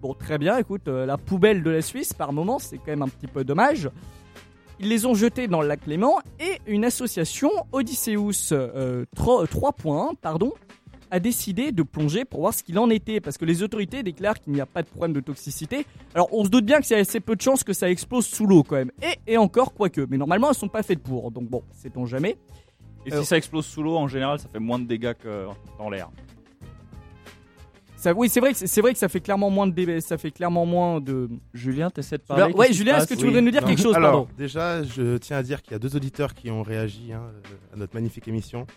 [0.00, 3.02] Bon, très bien, écoute, euh, la poubelle de la Suisse, par moment, c'est quand même
[3.02, 3.90] un petit peu dommage.
[4.80, 9.72] Ils les ont jetés dans le lac Léman et une association, Odysseus euh, 3, 3
[9.72, 10.52] points, pardon,
[11.10, 13.20] a décidé de plonger pour voir ce qu'il en était.
[13.20, 15.86] Parce que les autorités déclarent qu'il n'y a pas de problème de toxicité.
[16.14, 18.26] Alors, on se doute bien qu'il y a assez peu de chances que ça explose
[18.26, 18.90] sous l'eau quand même.
[19.02, 20.06] Et, et encore, quoique.
[20.10, 21.30] Mais normalement, elles sont pas faites pour.
[21.30, 22.36] Donc bon, sait-on jamais.
[23.06, 25.46] Et Euh, si ça explose sous l'eau, en général, ça fait moins de dégâts que
[25.78, 26.10] dans l'air.
[27.96, 30.18] Ça, oui, c'est vrai, que- c'est vrai que ça fait clairement moins de dé- ça
[30.18, 31.28] fait clairement moins de.
[31.52, 33.66] Julien, t'essaies de parler Alors, ouais, Julien, est-ce que tu voudrais nous dire Non.
[33.66, 36.48] quelque chose, Alors, pardon déjà, je tiens à dire qu'il y a deux auditeurs qui
[36.48, 37.22] ont réagi hein,
[37.74, 38.68] à notre magnifique émission.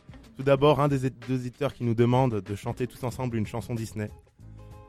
[0.41, 3.75] Tout d'abord, un des deux auditeurs qui nous demande de chanter tous ensemble une chanson
[3.75, 4.09] Disney.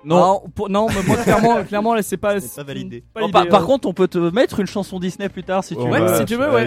[0.03, 2.41] Non, pour- non, mais moi clairement, clairement là c'est pas.
[2.41, 3.05] C'est pas validé.
[3.13, 5.63] pas Bon, l'idée, par, par contre, on peut te mettre une chanson Disney plus tard
[5.63, 6.07] si tu Ouais, veux.
[6.07, 6.65] va- si tu veux, ouais.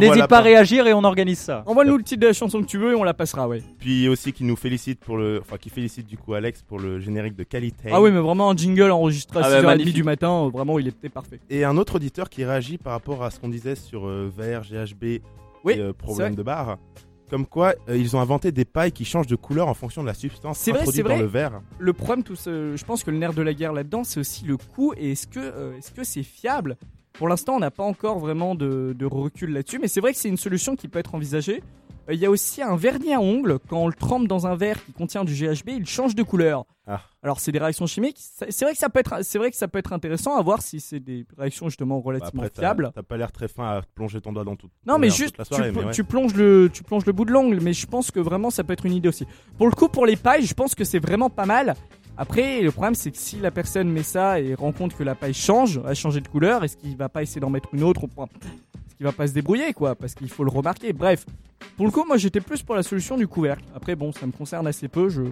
[0.00, 1.62] N'hésite pas à réagir et on organise ça.
[1.66, 3.62] Envoie-nous le titre de la chanson que tu veux et on la passera, ouais.
[3.78, 6.98] Puis aussi qui nous félicite pour le, enfin qui félicite du coup Alex pour le
[7.00, 7.90] générique de qualité.
[7.92, 9.94] Ah oui, mais vraiment un jingle enregistré à Ah bah, 6h30 magnifique.
[9.94, 11.38] du matin, euh, vraiment il était parfait.
[11.50, 14.62] Et un autre auditeur qui réagit par rapport à ce qu'on disait sur euh, VR,
[14.62, 15.20] GHB
[15.62, 16.78] Oui, et euh, problème de barre.
[17.30, 20.06] Comme quoi, euh, ils ont inventé des pailles qui changent de couleur en fonction de
[20.06, 21.18] la substance vrai, introduite c'est dans vrai.
[21.18, 21.60] le verre.
[21.78, 24.44] Le problème, tout ce- je pense que le nerf de la guerre là-dedans, c'est aussi
[24.44, 26.76] le coût et est-ce que euh, est-ce que c'est fiable?
[27.14, 30.18] Pour l'instant, on n'a pas encore vraiment de, de recul là-dessus, mais c'est vrai que
[30.18, 31.62] c'est une solution qui peut être envisagée.
[32.10, 34.84] Il y a aussi un vernis à ongles, quand on le trempe dans un verre
[34.84, 36.64] qui contient du GHB, il change de couleur.
[36.86, 37.00] Ah.
[37.22, 39.66] Alors c'est des réactions chimiques, c'est vrai que ça peut être c'est vrai que ça
[39.66, 42.92] peut être intéressant à voir si c'est des réactions justement Bah, relativement après, fiables.
[42.94, 44.68] t'as pas l'air très fin à plonger ton doigt dans tout.
[44.86, 45.92] Non mais juste tu, soirée, pl- mais ouais.
[45.92, 48.62] tu plonges le tu plonges le bout de l'ongle mais je pense que vraiment ça
[48.62, 49.26] peut être une idée aussi.
[49.58, 51.74] Pour le coup pour les pailles, je pense que c'est vraiment pas mal.
[52.16, 55.16] Après le problème c'est que si la personne met ça et rend compte que la
[55.16, 58.04] paille change, a changé de couleur, est-ce qu'il va pas essayer d'en mettre une autre
[58.04, 58.28] au point
[58.96, 60.92] qu'il va pas se débrouiller quoi parce qu'il faut le remarquer.
[60.92, 61.26] Bref,
[61.76, 63.64] pour le coup moi j'étais plus pour la solution du couvercle.
[63.74, 65.22] Après bon, ça me concerne assez peu, je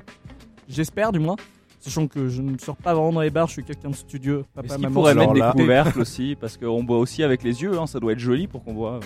[0.68, 1.36] j'espère du moins.
[1.80, 4.38] Sachant que je ne sors pas vraiment dans les bars, je suis quelqu'un de studieux.
[4.38, 6.34] Est-ce Papa, qu'il maman, pourrait mettre des couvercles aussi?
[6.40, 9.00] Parce qu'on boit aussi avec les yeux, hein, ça doit être joli pour qu'on boit.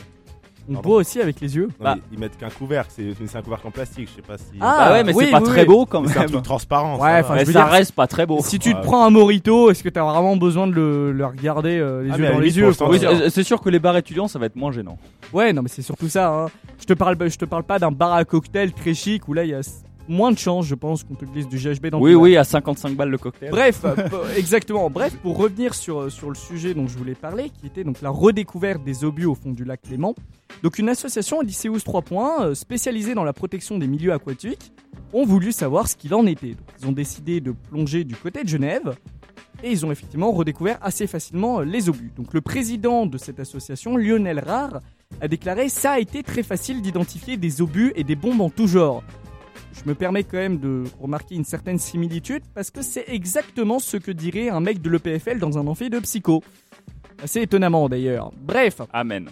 [0.68, 0.88] On Pardon.
[0.88, 1.66] boit aussi avec les yeux.
[1.78, 1.94] Non, Bah.
[1.96, 4.44] mais ils mettent qu'un couvercle, c'est c'est un couvercle en plastique, je sais pas si.
[4.60, 5.66] Ah, bah ouais, mais oui, c'est pas oui, très oui.
[5.66, 6.30] beau quand c'est un même.
[6.30, 6.94] truc transparent.
[6.94, 7.20] Ouais, ça va.
[7.20, 8.38] enfin, Mais je veux ça dire, reste pas très beau.
[8.42, 8.82] Si tu te Ouais.
[8.82, 12.16] prends un morito, est-ce que t'as vraiment besoin de le, le regarder euh, les Ah,
[12.18, 12.88] yeux à dans la les limite, yeux pour le quoi.
[12.90, 13.18] Oui, sentir.
[13.24, 14.98] c'est c'est sûr que les bars étudiants, ça va être moins gênant.
[15.32, 16.28] Ouais, non mais c'est surtout ça.
[16.28, 16.46] Hein.
[16.80, 19.44] Je te parle, je te parle pas d'un bar à cocktail très chic où là
[19.44, 22.00] il y a s- moins de chances, je pense, qu'on te glisse du GHB dans
[22.00, 23.50] Oui, oui, à 55 balles le cocktail.
[23.50, 24.88] Bref, euh, p- exactement.
[24.90, 28.00] Bref, pour revenir sur, euh, sur le sujet dont je voulais parler, qui était donc
[28.00, 30.14] la redécouverte des obus au fond du lac Léman.
[30.62, 34.72] Donc une association Odysseus 3 points, euh, spécialisée dans la protection des milieux aquatiques,
[35.12, 36.48] ont voulu savoir ce qu'il en était.
[36.50, 38.94] Donc, ils ont décidé de plonger du côté de Genève.
[39.64, 42.12] Et ils ont effectivement redécouvert assez facilement euh, les obus.
[42.16, 44.80] Donc le président de cette association, Lionel Rare,
[45.20, 48.68] a déclaré ça a été très facile d'identifier des obus et des bombes en tout
[48.68, 49.02] genre.
[49.84, 53.96] Je me permets quand même de remarquer une certaine similitude parce que c'est exactement ce
[53.96, 56.42] que dirait un mec de l'EPFL dans un amphi de psycho.
[57.22, 58.32] Assez étonnamment d'ailleurs.
[58.40, 59.28] Bref, Amen.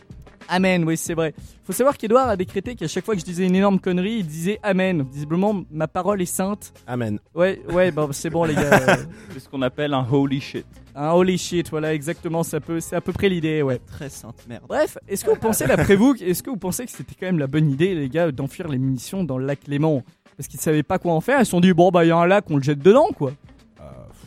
[0.49, 1.35] Amen, oui c'est vrai.
[1.65, 4.27] Faut savoir qu'Edouard a décrété qu'à chaque fois que je disais une énorme connerie, il
[4.27, 5.05] disait Amen.
[5.13, 6.73] Visiblement, ma parole est sainte.
[6.87, 7.19] Amen.
[7.35, 8.99] Ouais, ouais, bon, c'est bon les gars.
[9.33, 10.65] C'est ce qu'on appelle un holy shit.
[10.95, 13.81] un holy shit, voilà exactement, ça peut, c'est à peu près l'idée, ouais.
[13.87, 14.65] Très sainte merde.
[14.69, 17.41] Bref, est-ce que vous pensez, d'après vous, est-ce que vous pensez que c'était quand même
[17.41, 20.03] la bonne idée, les gars, d'enfuir les munitions dans le lac Léman?
[20.37, 22.11] Parce qu'ils savaient pas quoi en faire, ils se sont dit, bon, bah, il y
[22.11, 23.33] a un lac, on le jette dedans, quoi.
[23.81, 23.85] Euh,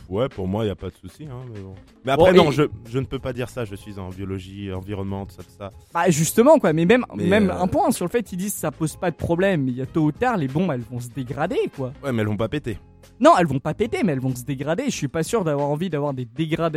[0.08, 1.24] ouais, pour moi, il n'y a pas de souci.
[1.30, 1.74] Hein, mais, bon.
[2.04, 3.64] mais après, Bon, non, et- je, je ne peux pas dire ça.
[3.64, 5.70] Je suis en biologie, environnement, tout ça, tout ça.
[5.94, 8.54] Bah, justement, quoi, mais même, Mais, même euh, un point sur le fait qu'ils disent
[8.54, 10.80] ça pose pas de problème, mais il y a tôt ou tard, les bombes, elles
[10.90, 11.92] vont se dégrader, quoi.
[12.02, 12.78] Ouais, mais elles vont pas péter.
[13.20, 14.84] Non, elles vont pas péter, mais elles vont se dégrader.
[14.86, 16.26] Je suis pas sûr d'avoir envie d'avoir des,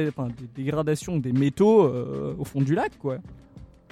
[0.10, 3.18] enfin, des dégradations des métaux euh, au fond du lac, quoi.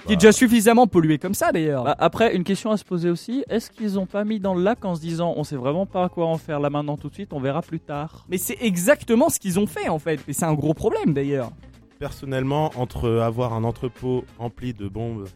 [0.06, 1.84] Qui est déjà suffisamment pollué comme ça d'ailleurs.
[1.84, 4.62] Bah, après, une question à se poser aussi est-ce qu'ils ont pas mis dans le
[4.62, 7.08] lac en se disant on sait vraiment pas à quoi en faire là maintenant tout
[7.08, 10.20] de suite, on verra plus tard Mais c'est exactement ce qu'ils ont fait en fait,
[10.28, 11.50] et c'est un gros problème d'ailleurs.
[11.98, 15.28] Personnellement, entre avoir un entrepôt rempli de bombes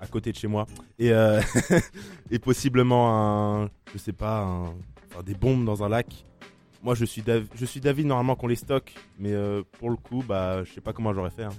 [0.00, 0.66] à côté de chez moi
[0.98, 1.40] et, euh,
[2.30, 4.74] et possiblement un, je sais pas, un-
[5.12, 6.26] enfin, des bombes dans un lac,
[6.82, 9.96] moi je suis d'av- je suis d'avis normalement qu'on les stocke, mais euh, pour le
[9.96, 11.44] coup, bah je sais pas comment j'aurais fait.
[11.44, 11.50] hein.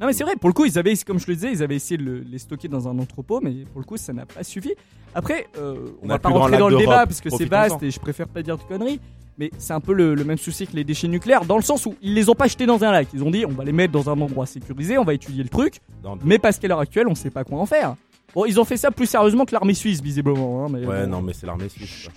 [0.00, 1.76] Non mais c'est vrai, pour le coup ils avaient, comme je le disais, ils avaient
[1.76, 4.42] essayé de le- les stocker dans un entrepôt, mais pour le coup ça n'a pas
[4.42, 4.74] suffi.
[5.14, 7.90] Après, euh, on, On va pas rentrer dans le débat parce que c'est vaste et
[7.90, 9.00] je préfère pas dire de conneries.
[9.36, 11.86] Mais c'est un peu le, le même souci que les déchets nucléaires, dans le sens
[11.86, 13.08] où ils les ont pas jetés dans un lac.
[13.14, 15.48] Ils ont dit on va les mettre dans un endroit sécurisé, on va étudier le
[15.48, 15.80] truc,
[16.24, 17.96] mais parce qu'à l'heure actuelle on sait pas quoi en faire.
[18.34, 20.64] Bon, ils ont fait ça plus sérieusement que l'armée suisse visiblement.
[20.64, 21.10] Hein, mais Ouais, bon.
[21.10, 22.08] non, mais c'est l'armée suisse.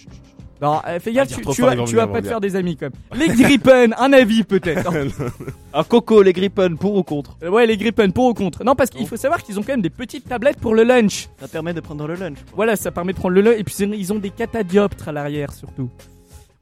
[0.62, 2.88] Non, euh, fais gaffe, dire tu, vas, tu vas pas te faire des amis quand
[2.88, 3.20] même.
[3.20, 4.92] Les Gripen, un avis peut-être.
[5.74, 7.38] Ah, Coco, les Gripen, pour ou contre?
[7.44, 8.64] Euh, Ouais, les Gripen, pour ou contre?
[8.64, 11.30] Non, parce qu'il faut savoir qu'ils ont quand même des petites tablettes pour le lunch.
[11.40, 12.38] Ça permet de prendre le lunch.
[12.38, 12.54] quoi.
[12.56, 13.60] Voilà, ça permet de prendre le lunch.
[13.60, 15.90] Et puis ils ont des catadioptres à l'arrière surtout.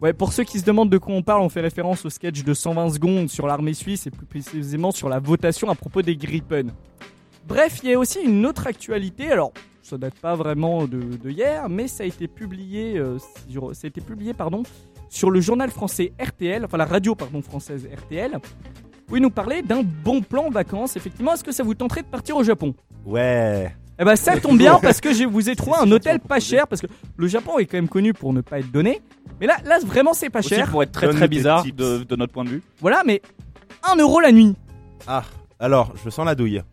[0.01, 2.43] Ouais, pour ceux qui se demandent de quoi on parle, on fait référence au sketch
[2.43, 6.17] de 120 secondes sur l'armée suisse et plus précisément sur la votation à propos des
[6.17, 6.71] Gripen.
[7.47, 9.31] Bref, il y a aussi une autre actualité.
[9.31, 9.53] Alors,
[9.85, 13.17] ça date pas vraiment de, de hier, mais ça a été publié, euh,
[13.49, 14.63] sur, ça a été publié pardon,
[15.09, 18.39] sur le journal français RTL, enfin la radio pardon française RTL,
[19.11, 20.95] où il nous parlait d'un bon plan vacances.
[20.97, 22.73] Effectivement, est-ce que ça vous tenterait de partir au Japon?
[23.05, 23.71] Ouais.
[23.99, 26.67] eh ben ça tombe bien parce que je vous ai trouvé un hôtel pas cher
[26.67, 29.01] parce que le Japon est quand même connu pour ne pas être donné.
[29.39, 30.71] Mais là, là vraiment c'est pas Aussi cher.
[30.71, 32.63] pour être très très bizarre de, de notre point de vue.
[32.81, 33.21] Voilà, mais
[33.83, 34.55] 1 euro la nuit.
[35.05, 35.23] Ah,
[35.59, 36.63] alors, je sens la douille.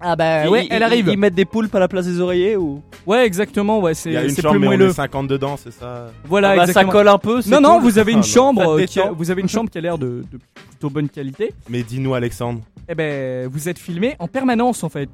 [0.00, 1.08] Ah bah Ils- ouais, ils- elle arrive.
[1.08, 2.82] Ils mettent des poulpes à la place des oreillers ou?
[3.06, 3.80] Ouais, exactement.
[3.80, 4.90] Ouais, Il y a c'est une c'est chambre, plus mais on moelleux.
[4.90, 6.06] est 50 dedans, c'est ça?
[6.24, 7.82] Voilà, Ah bah, ça colle un peu c'est Non, non, cool.
[7.82, 9.80] vous avez une Ah non, chambre, euh, qui a, vous avez une chambre qui a
[9.80, 10.38] l'air de, de
[10.70, 11.52] plutôt bonne qualité.
[11.68, 12.60] Mais dis-nous, Alexandre.
[12.88, 15.10] Eh ben, vous êtes filmé en permanence en fait.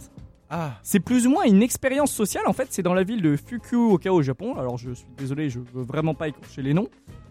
[0.50, 2.44] Ah, C'est plus ou moins une expérience sociale.
[2.46, 4.54] En fait, c'est dans la ville de Fukuoka au Japon.
[4.56, 6.88] Alors, je suis désolé, je veux vraiment pas écorcher les noms.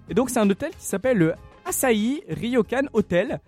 [0.10, 1.34] Et donc, c'est un hôtel qui s'appelle le
[1.66, 3.40] Asahi Ryokan Hotel.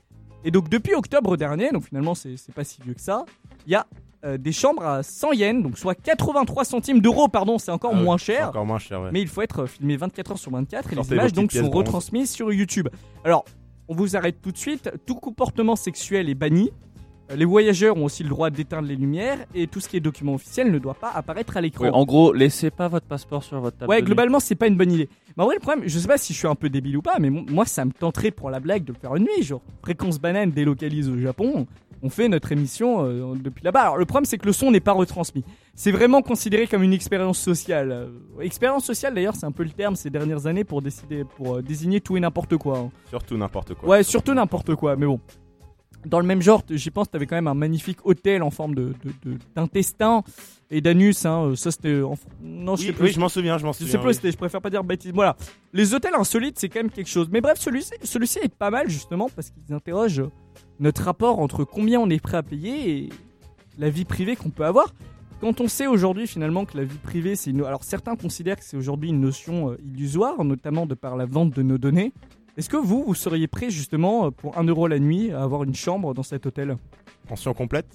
[0.45, 3.25] Et donc, depuis octobre dernier, donc finalement, c'est c'est pas si vieux que ça,
[3.67, 3.85] il y a
[4.25, 8.17] euh, des chambres à 100 yens, donc soit 83 centimes d'euros, pardon, c'est encore Ah
[8.17, 8.49] cher.
[8.49, 9.09] Encore moins cher, ouais.
[9.11, 11.51] Mais il faut être euh, filmé 24 heures sur 24 et Sortez les images donc
[11.51, 12.87] sont retransmises sur YouTube.
[13.23, 13.45] Alors,
[13.87, 14.89] on vous arrête tout de suite.
[15.05, 16.71] Tout comportement sexuel est banni.
[17.31, 19.99] Euh, Les voyageurs ont aussi le droit d'éteindre les lumières et tout ce qui est
[19.99, 21.83] document officiel ne doit pas apparaître à l'écran.
[21.85, 23.89] Ouais, en gros, laissez pas votre passeport sur votre table.
[23.91, 25.09] Ouais, globalement, c'est pas une bonne idée.
[25.37, 27.01] Mais en vrai, le problème, je sais pas si je suis un peu débile ou
[27.03, 29.43] pas, mais mo- moi, ça me tenterait pour la blague de le faire une nuit.
[29.43, 31.67] Genre, Fréquence Banane délocalise au Japon.
[32.03, 33.81] On fait notre émission euh, depuis là-bas.
[33.81, 35.43] Alors, le problème, c'est que le son n'est pas retransmis.
[35.73, 37.91] C'est vraiment considéré comme une expérience sociale.
[37.91, 41.55] Euh, expérience sociale, d'ailleurs, c'est un peu le terme ces dernières années pour décider, pour
[41.57, 42.77] euh, désigner tout et n'importe quoi.
[42.77, 42.89] hein.
[43.09, 43.89] Surtout n'importe quoi.
[43.89, 45.19] Ouais, surtout n'importe quoi, mais bon.
[46.05, 48.93] Dans le même genre, j'y pense, t'avais quand même un magnifique hôtel en forme de
[49.03, 50.23] de- de- d'intestin
[50.71, 51.25] et d'anus.
[51.25, 51.45] Hein.
[51.51, 52.01] euh, Ça, c'était.
[52.01, 53.05] en- Non, je sais Oui, plus.
[53.05, 53.91] oui, je m'en souviens, je m'en Je souviens.
[53.93, 54.31] sais plus, oui.
[54.31, 55.11] je préfère pas dire bêtise.
[55.13, 55.35] Voilà.
[55.73, 57.27] Les hôtels insolites, c'est quand même quelque chose.
[57.31, 60.23] Mais bref, celui-ci celui est pas mal justement parce qu'ils interrogent
[60.79, 63.09] notre rapport entre combien on est prêt à payer et
[63.77, 64.93] la vie privée qu'on peut avoir.
[65.41, 67.63] Quand on sait aujourd'hui finalement que la vie privée, c'est une...
[67.65, 71.51] Alors certains considèrent que c'est aujourd'hui une notion euh, illusoire, notamment de par la vente
[71.53, 72.13] de nos données.
[72.57, 75.63] Est-ce que vous, vous seriez prêt justement euh, pour 1 euro la nuit à avoir
[75.63, 76.77] une chambre dans cet hôtel?
[77.27, 77.87] Pension complète?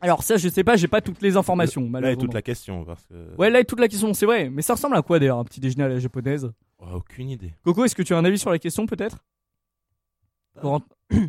[0.00, 1.82] Alors ça, je sais pas, j'ai pas toutes les informations.
[1.82, 2.20] Là est malheureusement.
[2.22, 2.84] toute la question.
[2.84, 3.14] Parce que...
[3.38, 4.48] Ouais, là est toute la question, c'est vrai.
[4.50, 6.50] Mais ça ressemble à quoi d'ailleurs, un petit déjeuner à la japonaise?
[6.78, 7.52] Oh, aucune idée.
[7.64, 9.24] Coco, est-ce que tu as un avis sur la question peut-être?
[10.62, 10.80] En-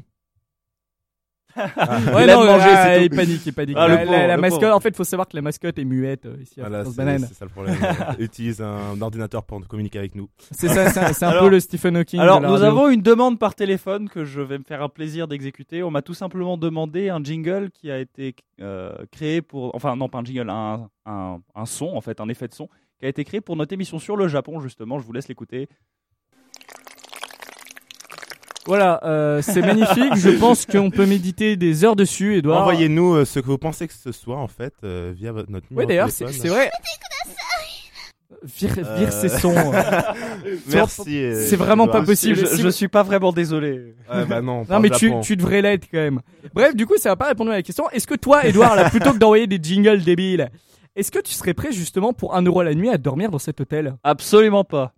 [1.78, 3.76] Ah, Ouais, Il a non, mangé, ah, c'est il panique, il panique.
[3.80, 4.76] Ah, le la, la- pauvre, la le mascotte, pauvre.
[4.76, 6.94] en fait, il faut savoir que la mascotte est muette euh, ici à voilà, France
[6.96, 7.26] c'est Banane.
[7.28, 7.76] c'est ça le problème.
[8.20, 10.30] Utilise un ordinateur pour communiquer avec nous.
[10.52, 12.20] C'est ça, c'est un, c'est un Alors- peu le Stephen Hawking.
[12.20, 15.84] Alors, nous avons une demande par téléphone que je vais me faire un plaisir d'exécuter.
[15.84, 19.74] On m'a tout simplement demandé un jingle qui a été euh, créé pour.
[19.76, 22.68] Enfin, non, pas un jingle, un, un, un son, en fait, un effet de son,
[23.00, 25.00] qui a été créé pour notre émission sur le Japon, justement.
[25.00, 25.68] Je vous laisse l'écouter.
[28.68, 30.16] Voilà, euh, c'est magnifique.
[30.18, 32.62] Je pense qu'on peut méditer des heures dessus, Edouard.
[32.62, 35.66] Envoyez-nous euh, ce que vous pensez que ce soit en fait euh, via votre, notre
[35.72, 36.70] numéro Oui, d'ailleurs, c'est c'est vrai.
[38.60, 39.56] Vire, vire Euh, ces sons.
[40.72, 41.24] Merci.
[41.24, 42.36] euh, C'est vraiment pas possible.
[42.36, 43.96] Je, je suis pas vraiment désolé.
[44.14, 44.52] Ouais, bah non.
[44.54, 45.22] on Non parle mais tu, Japon.
[45.22, 46.22] tu devrais l'être quand même.
[46.54, 47.90] Bref, du coup, ça va pas répondre à la question.
[47.92, 50.50] Est-ce que toi, Edouard, là, plutôt que d'envoyer des jingles débiles,
[50.96, 53.62] est-ce que tu serais prêt justement pour 1 euro la nuit à dormir dans cet
[53.62, 53.96] hôtel?
[54.04, 54.94] Absolument pas.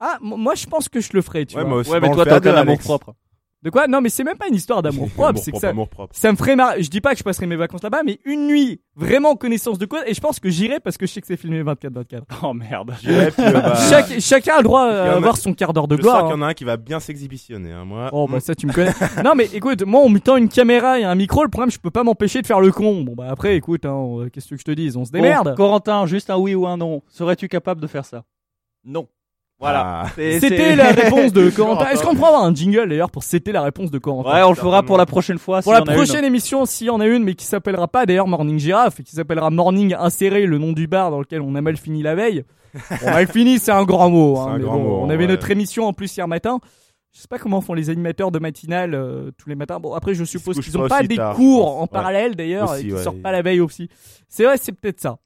[0.00, 1.70] Ah, moi je pense que je le ferais, tu Ouais, vois.
[1.70, 1.90] moi aussi.
[1.90, 3.14] Ouais, mais toi, t'as aucun amour propre.
[3.60, 3.88] De quoi?
[3.88, 6.14] Non, mais c'est même pas une histoire d'amour propre, c'est que ça, amour propre.
[6.14, 6.80] ça me ferait marrer.
[6.80, 9.78] Je dis pas que je passerai mes vacances là-bas, mais une nuit, vraiment en connaissance
[9.78, 12.22] de cause, et je pense que j'irai parce que je sais que c'est filmé 24-24.
[12.44, 12.94] Oh merde.
[13.02, 15.88] J'irai, puis, euh, bah, Chaque- chacun a le droit à a- avoir son quart d'heure
[15.88, 16.22] de je sens gloire.
[16.28, 16.42] qu'il y hein.
[16.44, 17.72] en a un qui va bien s'exhibitionner.
[17.72, 17.84] Hein.
[17.84, 18.92] Moi, Oh bah ça tu me connais.
[19.24, 21.80] non mais écoute, moi on me tend une caméra et un micro, le problème je
[21.80, 23.00] peux pas m'empêcher de faire le con.
[23.02, 25.56] Bon bah après écoute, hein, euh, qu'est-ce que je te dise, on se Bon, démerde.
[25.56, 27.02] Corentin, juste un oui ou un non.
[27.08, 28.22] Serais-tu capable de faire ça?
[28.84, 29.08] Non.
[29.60, 30.04] Voilà.
[30.04, 30.08] Ah.
[30.16, 31.90] C'était la réponse de Corentin.
[31.90, 34.32] Est-ce qu'on avoir un jingle d'ailleurs pour c'était la réponse de Corentin?
[34.32, 35.62] Ouais, on le fera pour la prochaine fois.
[35.62, 35.96] Pour la y en a une.
[35.96, 39.02] prochaine émission, s'il y en a une, mais qui s'appellera pas d'ailleurs Morning Giraffe, et
[39.02, 42.14] qui s'appellera Morning Inséré, le nom du bar dans lequel on a mal fini la
[42.14, 42.44] veille.
[43.02, 44.38] Bon, mal fini, c'est un grand mot.
[44.38, 45.30] Hein, un mais grand bon, mot, on avait ouais.
[45.30, 46.60] notre émission en plus hier matin.
[47.12, 49.80] Je sais pas comment font les animateurs de matinale euh, tous les matins.
[49.80, 51.88] Bon, après, je suppose qu'ils ont pas des tard, cours en Ouais.
[51.90, 53.02] parallèle d'ailleurs, et qui ouais.
[53.02, 53.88] sortent pas la veille aussi.
[54.28, 55.16] C'est vrai, c'est peut-être ça.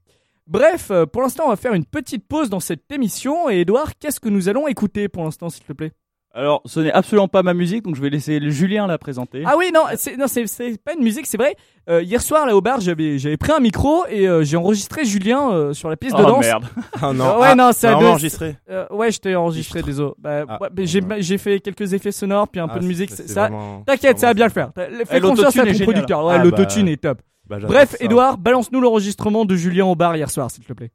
[0.46, 3.48] Bref, euh, pour l'instant, on va faire une petite pause dans cette émission.
[3.48, 5.92] Et Edouard, qu'est-ce que nous allons écouter pour l'instant, s'il te plaît?
[6.34, 9.42] Alors, ce n'est absolument pas ma musique, donc je vais laisser Julien la présenter.
[9.44, 10.46] Ah oui, non, c'est non, c'est
[10.82, 11.54] pas une musique, c'est vrai.
[11.90, 15.04] Euh, hier soir, là au bar, j'avais j'avais pris un micro et euh, j'ai enregistré
[15.04, 16.46] Julien euh, sur la piste de oh danse.
[16.46, 16.64] merde.
[17.02, 18.56] Ah non, ouais, ah, non, ça enregistré.
[18.70, 20.12] Euh, ouais, je t'ai enregistré, désolé.
[20.16, 20.58] Bah, Ah.
[20.62, 23.10] ouais, mais j'ai j'ai fait quelques effets sonores puis un peu Ah, de musique.
[23.10, 24.70] Ça, vraiment- t'inquiète, ça va bien le faire.
[25.04, 26.24] Fais confiance à ton producteur.
[26.24, 27.20] Ouais, Ah, l'autotune bah, est top.
[27.52, 27.96] Bah, Bref, ça.
[28.04, 30.90] Edouard, balance-nous l'enregistrement de Julien au bar hier soir, s'il te plaît.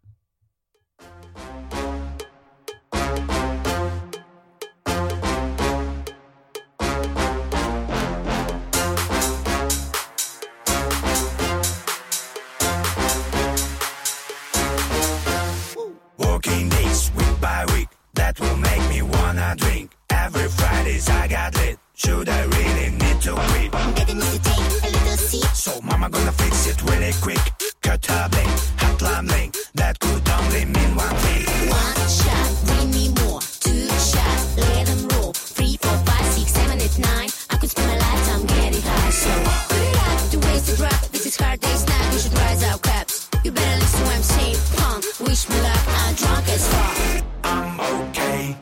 [16.17, 19.91] Working days week by week, that will make me wanna drink.
[20.09, 21.77] Every Fridays I got lit.
[21.95, 23.71] Should I really need to quit?
[23.95, 24.96] Baby needs to take
[25.33, 25.49] a little.
[25.55, 27.39] So mama gonna fix it really quick.
[27.81, 29.55] Cut a blink, hot lime link.
[29.75, 31.45] That could only mean one thing.
[31.69, 33.41] One shot, bring me more.
[33.59, 35.33] Two shots, let them roll.
[35.33, 37.29] Three, four, five, six, seven, eight, nine.
[37.49, 39.09] I could spend my lifetime getting high.
[39.09, 39.31] So
[39.71, 41.01] put it up to waste the drop.
[41.11, 42.13] This is hard day's night.
[42.13, 43.29] You should rise up, caps.
[43.43, 45.03] You better listen when I'm saying punk.
[45.27, 45.83] Wish me luck.
[45.87, 47.25] I'm drunk as fuck.
[47.43, 48.57] I'm okay.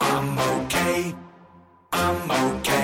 [0.00, 1.14] I'm okay.
[1.92, 2.79] I'm okay.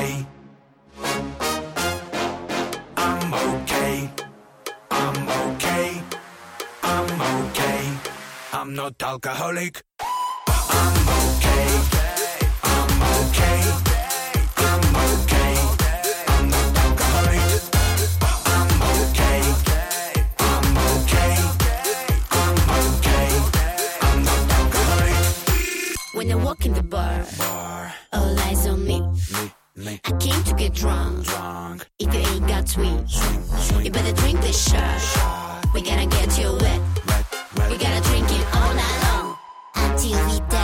[8.67, 9.81] I'm not alcoholic.
[10.01, 11.69] I'm okay.
[12.65, 13.63] I'm okay.
[14.57, 15.55] I'm okay.
[16.27, 17.63] I'm not alcoholic.
[18.55, 19.41] I'm okay.
[20.41, 21.37] I'm okay.
[22.33, 22.59] I'm
[22.91, 23.29] okay.
[24.03, 25.97] I'm not alcoholic.
[26.15, 27.25] When I walk in the bar,
[28.13, 29.01] all eyes on me.
[29.87, 31.29] I came to get drunk.
[32.01, 35.65] If you ain't got sweet, you better drink this shot.
[35.73, 36.81] We gotta get you wet.
[37.71, 38.56] We gotta drink it all night long
[39.97, 40.56] Do you eat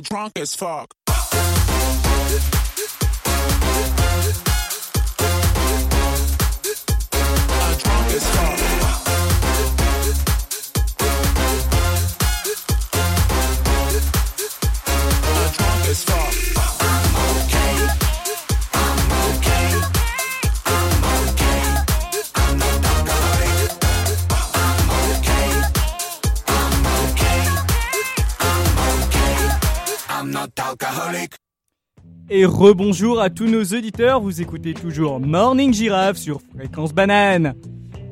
[0.00, 0.94] drunk as fuck.
[32.38, 37.54] Et rebonjour à tous nos auditeurs, vous écoutez toujours Morning Giraffe sur Fréquence Banane.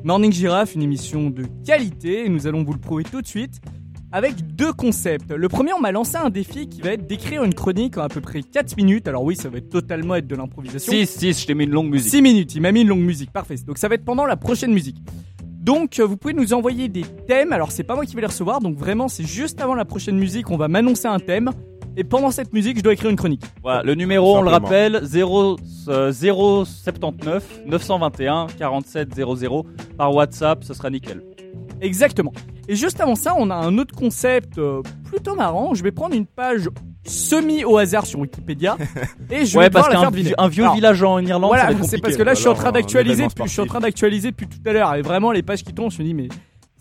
[0.03, 3.61] Morning Giraffe, une émission de qualité, et nous allons vous le prouver tout de suite
[4.11, 5.29] avec deux concepts.
[5.29, 8.09] Le premier, on m'a lancé un défi qui va être d'écrire une chronique en à
[8.09, 9.07] peu près 4 minutes.
[9.07, 10.91] Alors oui, ça va être totalement être de l'improvisation.
[10.91, 12.09] 6, 6, je t'ai mis une longue musique.
[12.09, 13.57] 6 minutes, il m'a mis une longue musique, parfait.
[13.67, 14.97] Donc ça va être pendant la prochaine musique.
[15.65, 18.27] Donc euh, vous pouvez nous envoyer des thèmes, alors c'est pas moi qui vais les
[18.27, 21.51] recevoir, donc vraiment c'est juste avant la prochaine musique, on va m'annoncer un thème.
[21.97, 23.43] Et pendant cette musique, je dois écrire une chronique.
[23.63, 29.65] Voilà, le numéro, on le rappelle, 0, euh, 079 921 47 00
[29.97, 31.21] par WhatsApp, ce sera nickel.
[31.81, 32.33] Exactement.
[32.67, 35.73] Et juste avant ça, on a un autre concept euh, plutôt marrant.
[35.73, 36.69] Je vais prendre une page
[37.05, 38.77] semi au hasard sur Wikipédia
[39.29, 41.51] et je ouais, vais parce la qu'un faire vi- un vieux Alors, village en Irlande,
[41.51, 43.27] Voilà, c'est parce que là, je suis en train un d'actualiser.
[43.27, 44.95] depuis- Je suis en train d'actualiser depuis tout à l'heure.
[44.95, 46.27] Et vraiment, les pages qui tombent, je me dis, mais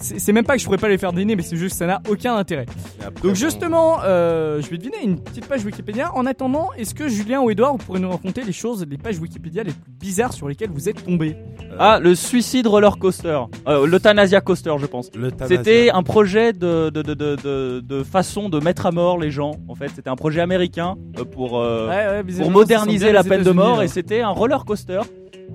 [0.01, 1.87] c'est même pas que je pourrais pas les faire deviner, mais c'est juste que ça
[1.87, 2.67] n'a aucun intérêt.
[3.07, 6.13] Après, Donc justement, euh, je vais deviner une petite page Wikipédia.
[6.15, 9.19] En attendant, est-ce que Julien ou Edouard vous pourrez nous raconter les choses, les pages
[9.19, 11.37] Wikipédia les plus bizarres sur lesquelles vous êtes tombés
[11.79, 13.39] Ah, le suicide roller coaster.
[13.69, 15.11] Euh, L'euthanasia coaster, je pense.
[15.47, 19.31] C'était un projet de, de, de, de, de, de façon de mettre à mort les
[19.31, 19.53] gens.
[19.69, 23.43] En fait, c'était un projet américain euh, pour, euh, Ouais, ouais, pour moderniser la peine
[23.43, 23.83] de mort.
[23.83, 25.01] Et c'était un roller coaster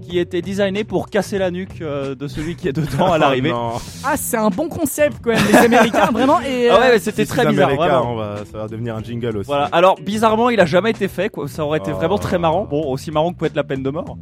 [0.02, 3.52] qui était designé pour casser la nuque euh, de celui qui est dedans à l'arrivée.
[3.54, 3.72] Oh, non.
[4.04, 6.40] Ah, c'est un bon concept quand même, les Américains, vraiment.
[6.42, 8.14] Et, Ah euh, ouais, mais c'était très bizarre, vraiment.
[8.14, 9.48] on va, ça va devenir un jingle aussi.
[9.48, 9.66] Voilà.
[9.72, 11.30] Alors bizarrement, il a jamais été fait.
[11.30, 11.48] Quoi.
[11.48, 11.98] Ça aurait été Oh.
[11.98, 12.66] vraiment très marrant.
[12.66, 14.18] Bon, aussi marrant que peut être la peine de mort.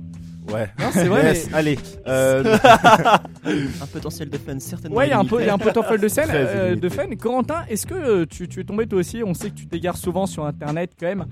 [0.53, 0.69] Ouais.
[0.79, 1.23] non, c'est vrai.
[1.23, 1.77] Yes, Allez.
[2.07, 2.57] Euh,
[3.45, 4.95] Un potentiel de fun, certainement.
[4.97, 5.19] Ouais, il y a
[5.53, 7.03] un potentiel de scène, euh, de fun.
[7.19, 9.21] Corentin, est-ce que tu, tu es tombé toi aussi?
[9.25, 11.25] On sait que tu t'égares souvent sur Internet quand même,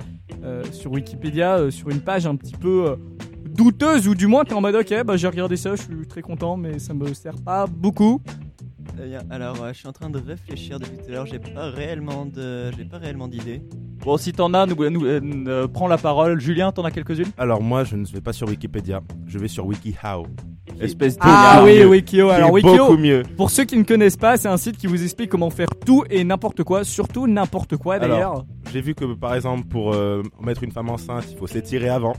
[0.43, 2.95] euh, sur Wikipédia, euh, sur une page un petit peu euh,
[3.55, 6.21] douteuse ou du moins t'es en mode ok, bah j'ai regardé ça, je suis très
[6.21, 8.21] content, mais ça me sert pas beaucoup.
[8.95, 9.19] Très bien.
[9.29, 11.25] Alors, euh, je suis en train de réfléchir depuis tout à l'heure.
[11.25, 13.61] J'ai pas réellement de, j'ai pas réellement d'idée.
[14.05, 16.39] Bon, si t'en as, nous, nous, euh, euh, prends la parole.
[16.39, 17.31] Julien, t'en as quelques-unes?
[17.37, 19.01] Alors moi, je ne vais pas sur Wikipédia.
[19.25, 20.27] Je vais sur WikiHow.
[20.79, 21.85] Espèce de Ah mieux.
[21.85, 22.29] oui, Wikio.
[22.29, 23.23] Alors Wikio, beaucoup mieux.
[23.37, 26.03] pour ceux qui ne connaissent pas, c'est un site qui vous explique comment faire tout
[26.09, 28.45] et n'importe quoi, surtout n'importe quoi d'ailleurs.
[28.73, 32.13] J'ai vu que par exemple pour euh, mettre une femme enceinte, il faut s'étirer avant.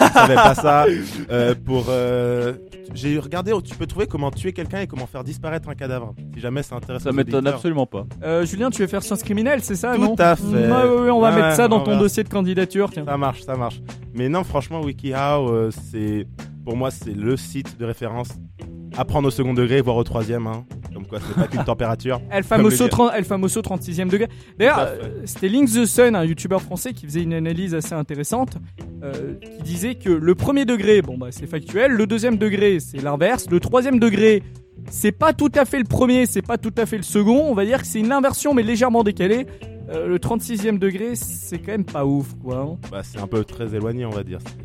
[0.00, 0.86] Je savais pas ça.
[1.30, 2.54] Euh, pour euh,
[2.94, 6.14] j'ai regardé, tu peux trouver comment tuer quelqu'un et comment faire disparaître un cadavre.
[6.34, 7.02] Si jamais ça intéresse.
[7.02, 8.06] Ça m'étonne absolument pas.
[8.22, 10.42] Euh, Julien, tu veux faire sciences criminelles, c'est ça Tout non à fait.
[10.44, 12.90] Ouais, ouais, ouais, on va mettre ça dans on ton va- dossier de candidature.
[12.92, 13.04] Tiens.
[13.06, 13.80] Ça marche, ça marche.
[14.14, 16.26] Mais non, franchement, WikiHow, euh, c'est
[16.70, 18.28] pour moi c'est le site de référence.
[18.96, 20.46] Apprendre au second degré, voire au troisième.
[20.46, 20.64] Hein.
[20.94, 22.20] Comme quoi, c'est pas qu'une température.
[22.30, 24.28] El Famoso, Comme les 30 El Famoso 36e degré.
[24.56, 27.94] D'ailleurs, à euh, c'était Link the Sun, un youtubeur français qui faisait une analyse assez
[27.94, 28.56] intéressante,
[29.02, 32.98] euh, qui disait que le premier degré, bon bah c'est factuel, le deuxième degré c'est
[33.02, 34.42] l'inverse, le troisième degré
[34.90, 37.54] c'est pas tout à fait le premier, c'est pas tout à fait le second, on
[37.54, 39.46] va dire que c'est une inversion mais légèrement décalée.
[39.90, 42.58] Euh, le 36e degré c'est quand même pas ouf quoi.
[42.58, 42.76] hein.
[42.92, 44.38] Bah, c'est un peu très éloigné, on va dire.
[44.44, 44.56] C'est-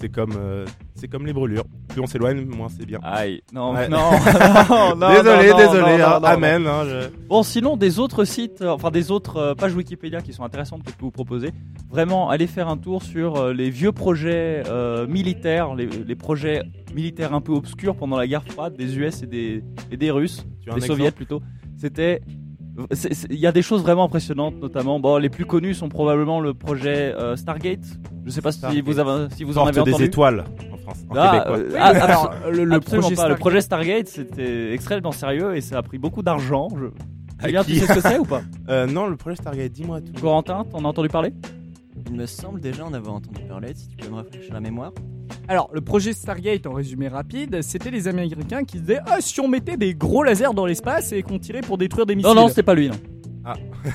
[0.00, 0.66] C'est comme, euh,
[1.04, 1.64] c'est comme les brûlures.
[1.88, 2.98] Plus on s'éloigne, moins c'est bien.
[3.02, 3.88] Aïe, non, Ouais.
[3.90, 3.98] non,
[4.70, 5.80] non, non, désolé, non, non, désolé.
[5.98, 6.10] non, hein.
[6.14, 6.24] non, non.
[6.26, 6.66] Amen.
[6.66, 10.32] hein, je- Bon, sinon, des autres sites, euh, enfin des autres euh, pages Wikipédia qui
[10.32, 11.50] sont intéressantes que je peux vous proposer.
[11.90, 16.62] Vraiment, allez faire un tour sur euh, les vieux projets euh, militaires, les, les projets
[16.94, 20.46] militaires un peu obscurs pendant la guerre froide des US et des, et des Russes,
[20.74, 21.42] des Soviets plutôt.
[21.76, 22.22] C'était.
[23.30, 24.98] Il y a des choses vraiment impressionnantes, notamment.
[24.98, 27.84] Bon, les plus connus sont probablement le projet euh, Stargate.
[28.24, 30.04] Je sais pas si vous avez, si vous en avez des entendu.
[30.04, 30.98] étoiles en France.
[31.10, 31.56] En Ah, québécois.
[31.58, 33.08] euh, ah, Alors, le, projet pas.
[33.10, 36.68] Le Stargate- projet Stargate, c'était extrêmement sérieux et ça a pris beaucoup d'argent.
[36.76, 36.86] Je...
[37.46, 38.42] Julien, tu sais ce que c'est ou pas?
[38.68, 40.12] Euh, non, le projet Stargate, dis-moi tout.
[40.20, 41.32] Corentin, t'en as entendu parler?
[42.06, 43.72] Il me semble déjà en avoir entendu parler.
[43.74, 44.92] Si tu peux me rafraîchir la mémoire.
[45.48, 49.48] Alors, le projet Stargate, en résumé rapide, c'était les Américains qui disaient Ah, si on
[49.48, 52.28] mettait des gros lasers dans l'espace et qu'on tirait pour détruire des missiles.
[52.34, 52.88] Non, non, c'était pas lui.
[52.88, 52.94] Non.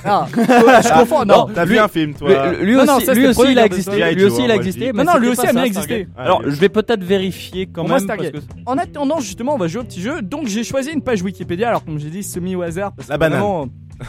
[0.05, 1.25] Ah, je confonds.
[1.25, 3.57] Non, T'as vu un film, toi Lui, lui Non, aussi, non, ça, lui aussi il
[3.59, 4.13] a existé.
[4.13, 4.93] Lui aussi, il a existé.
[4.93, 6.07] mais Non, non, lui aussi a bien existé.
[6.17, 7.89] Alors, je vais peut-être vérifier quand même.
[7.91, 8.31] parce Stargate.
[8.33, 10.21] que- En attendant, justement, on va jouer au petit jeu.
[10.21, 11.69] Donc, j'ai choisi une page Wikipédia.
[11.69, 12.91] Alors, comme j'ai dit, semi au hasard.
[12.93, 13.39] Parce La que banane.
[13.39, 13.67] vraiment-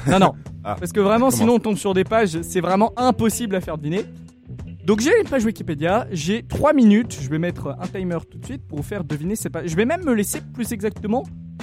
[0.08, 0.32] Non, non.
[0.62, 0.76] Ah.
[0.78, 2.42] Parce que vraiment, Comment sinon, on tombe sur des pages.
[2.42, 4.04] C'est vraiment impossible à faire deviner.
[4.84, 6.06] Donc, j'ai une page Wikipédia.
[6.12, 7.18] J'ai 3 minutes.
[7.18, 9.70] Je vais mettre un timer tout de suite pour vous faire deviner ces pages.
[9.70, 11.22] Je vais même me laisser plus exactement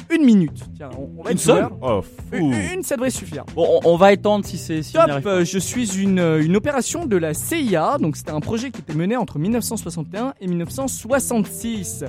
[0.09, 0.63] une minute.
[0.75, 1.71] Tiens, on, on va Une être seule ouvert.
[1.81, 2.01] Oh,
[2.31, 2.73] Une, fou.
[2.73, 3.45] une, ça devrait suffire.
[3.53, 6.55] Bon, on, on va étendre si c'est si Top, euh, je suis une, euh, une
[6.55, 12.03] opération de la CIA, donc c'était un projet qui était mené entre 1961 et 1966.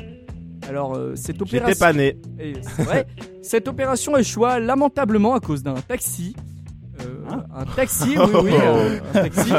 [0.68, 1.78] Alors, euh, cette opération.
[1.78, 2.16] pas né.
[2.38, 3.06] Et c'est vrai,
[3.42, 6.34] cette opération échoua lamentablement à cause d'un taxi.
[7.00, 9.52] Euh, Hein un taxi, oui, oui, euh, un taxi.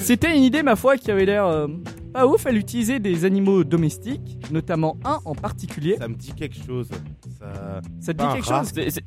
[0.00, 1.66] C'était une idée, ma foi, qui avait l'air euh,
[2.14, 2.46] pas ouf.
[2.46, 5.96] Elle utilisait des animaux domestiques, notamment un en particulier.
[5.98, 6.88] Ça me dit quelque chose.
[7.38, 7.80] Ça...
[8.00, 9.04] Ça te dit quelque chose C'est- c'est-.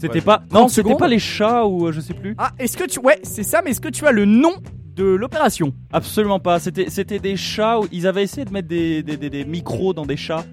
[0.00, 0.38] C'était pas.
[0.52, 0.98] Non, 30 c'était secondes.
[1.00, 2.34] pas les chats ou euh, je sais plus.
[2.38, 3.00] Ah, est-ce que tu.
[3.00, 4.52] Ouais, c'est ça, mais est-ce que tu as le nom
[4.96, 6.58] de l'opération Absolument pas.
[6.58, 7.78] C'était c'était des chats.
[7.80, 10.44] Où ils avaient essayé de mettre des, des, des- des micros dans des chats.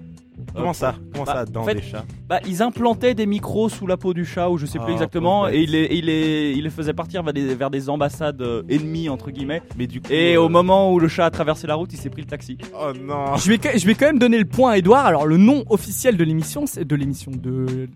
[0.54, 0.94] Comment Euh, ça?
[1.12, 2.04] Comment Bah, ça dans en fait, des chats?
[2.28, 4.92] Bah, ils implantaient des micros sous la peau du chat, ou je sais plus Ah,
[4.92, 5.60] exactement, pauvre bête.
[5.60, 8.62] et ils les, ils, les, ils les faisaient partir vers des, vers des ambassades euh,
[8.68, 9.62] ennemies, entre guillemets.
[9.78, 10.08] Mais du coup.
[10.12, 12.26] Et euh, au moment où le chat a traversé la route, il s'est pris le
[12.28, 12.58] taxi.
[12.74, 13.36] Oh non.
[13.36, 15.06] je vais, je vais quand même donner le point à Edouard.
[15.06, 17.88] Alors, le nom officiel de l'émission, c'est de l'émission de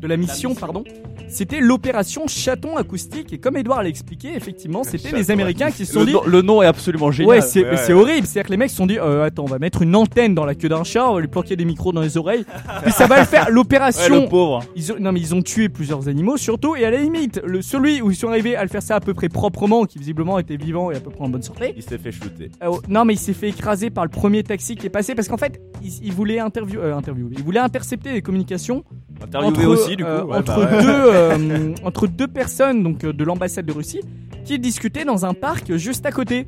[0.00, 0.84] de la mission, pardon,
[1.28, 3.32] c'était l'opération Chaton acoustique.
[3.32, 6.12] Et comme Edouard l'a expliqué, effectivement, c'était les Américains qui se sont Le, dit.
[6.12, 7.28] nom- le nom est absolument génial.
[7.36, 7.76] Ouais, c'est Ouais.
[7.78, 8.26] c'est horrible.
[8.26, 10.44] C'est-à-dire que les mecs se sont dit, euh, attends, on va mettre une antenne dans
[10.44, 12.44] la queue d'un chat, on va lui planquer des micros dans les oreilles,
[12.86, 13.44] et ça va le faire.
[13.46, 14.22] Ouais, L'opération.
[14.22, 14.60] le pauvre.
[14.76, 17.62] Ils ont, non mais ils ont tué plusieurs animaux surtout et à la limite le
[17.62, 20.38] celui où ils sont arrivés à le faire ça à peu près proprement qui visiblement
[20.38, 21.74] était vivant et à peu près en bonne santé.
[21.76, 22.50] Il s'est fait shooter.
[22.62, 25.28] Euh, non mais il s'est fait écraser par le premier taxi qui est passé parce
[25.28, 28.84] qu'en fait il, il voulait interview, euh, interviewer, il voulait intercepter les communications
[29.22, 30.10] Interviewé entre, aussi, du coup.
[30.10, 34.00] euh, Ouais, entre bah deux euh, entre deux personnes donc euh, de l'ambassade de Russie
[34.44, 36.46] qui discutaient dans un parc juste à côté.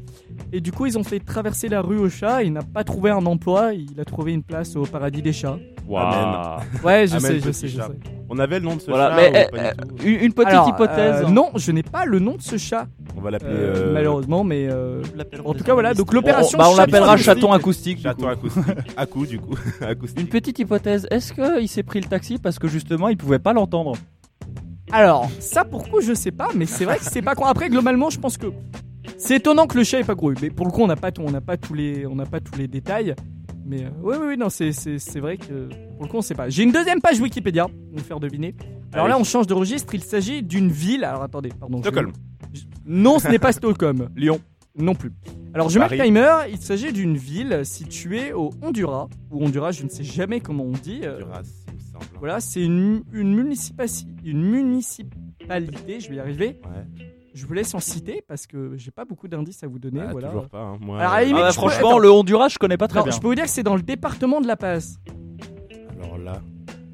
[0.53, 2.43] Et du coup ils ont fait traverser la rue au chat.
[2.43, 5.59] Il n'a pas trouvé un emploi, il a trouvé une place au paradis des chats.
[5.89, 6.59] Waouh.
[6.84, 7.82] Ouais je Amen, sais je sais je sais.
[8.28, 10.32] On avait le nom de ce Voilà, chat mais ou pas du eh, tout une,
[10.32, 11.22] petite Alors, hypothèse.
[11.24, 13.93] euh, non, je n'ai pas le nom de ce chat, On va l'appeler euh, euh,
[13.95, 15.01] malheureusement, mais euh,
[15.45, 15.95] en tout cas voilà.
[15.95, 16.59] Donc l'opération.
[16.59, 17.34] On, bah, on Chaton l'appellera acoustique.
[17.34, 18.03] chaton acoustique.
[18.03, 18.64] chaton acoustique.
[18.97, 19.55] à coup, du coup.
[19.80, 20.20] acoustique.
[20.20, 21.07] Une petite hypothèse.
[21.12, 23.93] Est-ce qu'il s'est pris le taxi parce que justement il pouvait pas l'entendre?
[24.91, 27.45] Alors ça pour le coup je sais pas, mais c'est vrai que c'est pas con.
[27.45, 28.47] Après globalement je pense que
[29.18, 31.10] c'est étonnant que le chat ait pas couru, mais pour le coup on n'a pas
[31.12, 33.14] tout- on n'a pas tous les on n'a pas tous les détails.
[33.64, 34.70] Mais euh, oui oui oui non c'est
[35.18, 36.48] vrai que pour le coup on sait pas.
[36.48, 38.54] J'ai une deuxième page Wikipédia, on va faire deviner.
[38.92, 41.04] Alors là on change de registre, il s'agit d'une ville.
[41.04, 41.78] Alors attendez, pardon.
[41.78, 42.12] je- Stockholm.
[42.86, 44.08] Non, ce n'est pas Stockholm.
[44.16, 44.40] Lyon.
[44.78, 45.10] Non plus.
[45.54, 46.02] Alors je mets le Paris.
[46.08, 50.64] timer, il s'agit d'une ville située au Honduras, ou Honduras, je ne sais jamais comment
[50.64, 51.00] on dit.
[51.02, 52.04] euh, Duras, il me semble.
[52.18, 56.60] voilà, c'est une, une, municipaci- une municipalité, je vais y arriver.
[56.64, 57.06] Ouais.
[57.39, 60.01] Je vous laisse en citer parce que j'ai pas beaucoup d'indices à vous donner.
[60.03, 60.28] Ah, voilà.
[60.28, 60.59] Toujours pas.
[60.62, 60.78] hein.
[60.80, 63.05] Moi, Alors, à la limite, Ah peux- franchement, le Honduras, je connais pas très Non,
[63.05, 63.12] bien.
[63.14, 64.99] je peux vous dire que c'est dans le département de La Paz.
[66.03, 66.41] alors là.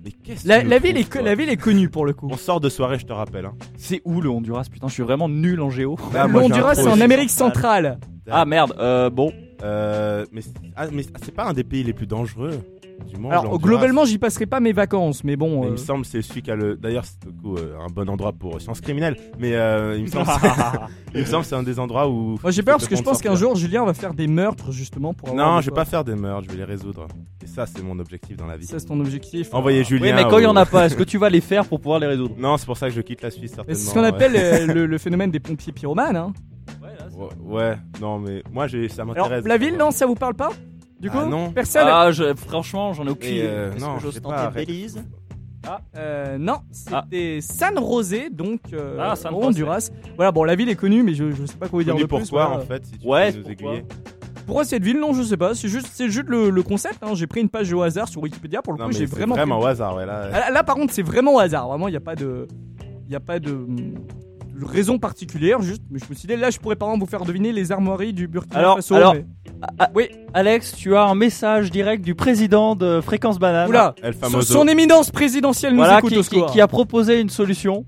[0.04, 2.28] Mais qu'est-ce La, la ville est, la ville est connue pour le coup.
[2.28, 3.44] On sort de soirée, je te rappelle.
[3.46, 3.54] Hein.
[3.76, 5.96] C'est où le Honduras Putain, je suis vraiment nul en géo.
[6.12, 7.00] Ah, le moi, Honduras, c'est en.
[7.00, 8.00] Amérique centrale.
[8.28, 9.32] Ah merde, euh, bon.
[9.62, 10.40] Euh, mais
[10.74, 12.58] ah, mais c'est pas un des pays les plus dangereux
[13.02, 13.32] du monde.
[13.32, 15.60] Alors, globalement, j'y passerai pas mes vacances, mais bon.
[15.60, 16.76] Mais euh, Il me semble que c'est celui qui a le.
[16.76, 19.16] D'ailleurs, c'est du coup, euh, un bon endroit pour sciences criminelles.
[19.38, 20.26] Mais euh, il me semble,
[21.14, 22.38] il me semble que c'est un des endroits où.
[22.42, 25.14] Moi, j'ai peur parce que je pense qu'un jour, Julien va faire des meurtres justement
[25.14, 25.30] pour.
[25.30, 27.06] avoir Non, je vais pas faire des meurtres, je vais les résoudre.
[27.42, 28.66] Et ça, c'est mon objectif dans la vie.
[28.66, 29.52] Ça, c'est ton objectif.
[29.52, 30.06] Envoyer Julien.
[30.06, 31.80] Oui, mais quand il y en a pas, est-ce que tu vas les faire pour
[31.80, 32.34] pouvoir les résoudre?
[32.38, 33.78] Non, c'est pour ça que je quitte la Suisse certainement.
[33.78, 36.16] C'est ce qu'on appelle euh, le, phénomène des pompiers pyromanes.
[36.16, 36.32] Hein.
[36.82, 39.44] Ouais, ouais, non, mais moi, j'ai, ça Alors, m'intéresse.
[39.44, 40.50] la ville, non, ça vous parle pas?
[41.02, 41.50] Du coup, Ah, non.
[41.52, 41.86] personne.
[41.86, 43.42] Ah, je- franchement, j'en ai aucune idée.
[43.44, 44.42] euh, Est-ce non, que je j'ose sais tenter pas.
[44.44, 44.66] arrête.
[44.66, 45.04] Belize
[45.96, 49.42] Euh, non, c'était San José, donc euh, Ah, San au.
[49.44, 49.90] Honduras.
[50.16, 52.02] Voilà, bon, la ville est connue, mais je, je sais pas quoi vous dire Connu
[52.04, 52.18] de plus.
[52.20, 52.62] pourquoi, voilà.
[52.62, 53.84] en fait, si tu Ouais, peux nous pourquoi aiguiller.
[54.46, 54.98] Pourquoi cette ville?
[54.98, 55.54] Non, je sais pas.
[55.54, 56.98] C'est juste, c'est juste le, le concept.
[57.02, 57.14] Hein.
[57.14, 58.60] J'ai pris une page au hasard sur Wikipédia.
[58.60, 59.36] Pour le Non, coup, mais j'ai c'est vraiment.
[59.60, 60.22] au hasard, ouais, là.
[60.32, 61.68] Ah, Là, là, par contre, c'est vraiment au hasard.
[61.68, 62.48] Vraiment, il n'y a pas de,
[63.06, 63.94] il y a pas de, hum,
[64.58, 65.62] de raison particulière.
[65.62, 67.70] Juste, mais je me suis dit, là, je pourrais par exemple vous faire deviner les
[67.70, 68.96] armoiries du Burkina Alors- Faso.
[68.96, 69.24] alors- mais-
[69.78, 70.08] Ah, Oui.
[70.34, 73.68] Alex, tu as un message direct du président de Fréquence Banane.
[73.68, 74.52] Oula, El son, famoso.
[74.54, 76.52] son éminence présidentielle nous Voilà, écoute qui, au qui- score.
[76.52, 77.84] qui a proposé une solution,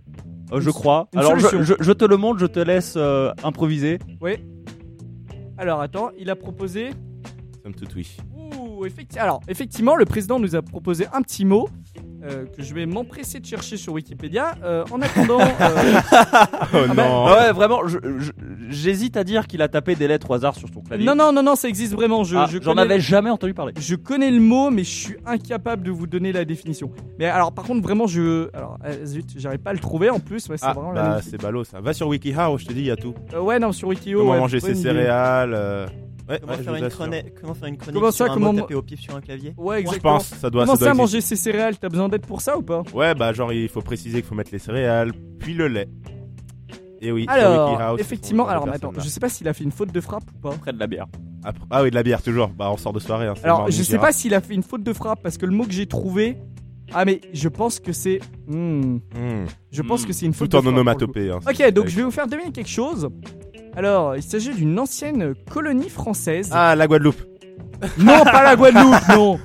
[0.52, 1.08] euh, je crois.
[1.12, 1.74] une Alors, je, solution.
[1.78, 3.98] je- je te le montre, je te laisse euh, improviser.
[5.58, 6.90] Alors attends, il a proposé.
[7.62, 8.16] Somme toute, oui.
[8.36, 11.68] Ouh, effecti- Alors, effectivement, le président nous a proposé un petit mot
[12.24, 14.54] euh, que je vais m'empresser de chercher sur Wikipédia.
[14.64, 15.44] Euh, en attendant, euh,
[16.72, 17.26] Oh bah, non.
[17.26, 17.80] Ah ouais, vraiment,
[18.70, 21.06] j'hésite à dire qu'il a tapé des lettres au hasard sur son clavier.
[21.06, 22.24] non, non, non, non, ça existe vraiment.
[22.24, 23.72] Je, Ah, je J'en connais- avais jamais entendu parler.
[23.78, 26.90] Je connais le mot, mais je suis incapable de vous donner la définition.
[27.18, 28.48] Mais alors, par contre, vraiment, je.
[28.54, 30.48] Alors, zut, j'arrive pas à le trouver en plus.
[30.48, 31.80] Ouais, c'est Ah, bah, c'est ballot ça.
[31.80, 33.14] Va sur WikiHow, je te dis, il y a tout.
[33.34, 34.18] Euh, ouais, non, sur Wikio.
[34.20, 34.82] Comment ouais, manger ses idée.
[34.82, 35.54] céréales.
[36.28, 38.34] Ouais, comment, ouais, je faire une chronique, comment faire une chronique Comment sur ça, un
[38.34, 40.14] comment- mot tapé au pif sur un clavier Ouais, Je exactement.
[40.14, 42.56] pense, ça doit, Comment ça doit ça, manger ses céréales T'as besoin d'aide pour ça
[42.56, 45.68] ou pas Ouais, bah genre il faut préciser qu'il faut mettre les céréales, puis le
[45.68, 45.88] lait.
[47.02, 47.24] Et oui.
[47.24, 50.00] sur Alors, WikiHow, effectivement, alors attends, je sais pas s'il a fait une faute de
[50.00, 50.54] frappe ou pas.
[50.56, 51.06] Près de la bière.
[51.42, 52.48] Après- Ah oui, de la bière toujours.
[52.48, 53.26] Bah on sort de soirée.
[53.26, 55.44] Hein, c'est Alors, je sais pas s'il a fait une faute de frappe parce que
[55.44, 56.38] le mot que j'ai trouvé.
[56.94, 58.20] Ah, mais je pense que c'est.
[58.46, 59.44] Hmm, Hmm.
[59.70, 60.06] je pense Hmm.
[60.06, 60.74] que c'est une faute Tout en de frappe.
[60.74, 61.10] pour le coup.
[61.20, 61.30] onomatopée.
[61.30, 63.10] hein, Ok, donc je vais vous faire deviner quelque chose.
[63.76, 66.50] Alors, il s'agit d'une ancienne colonie française.
[66.52, 67.22] Ah, la Guadeloupe.
[67.98, 69.38] Non, pas la Guadeloupe, non.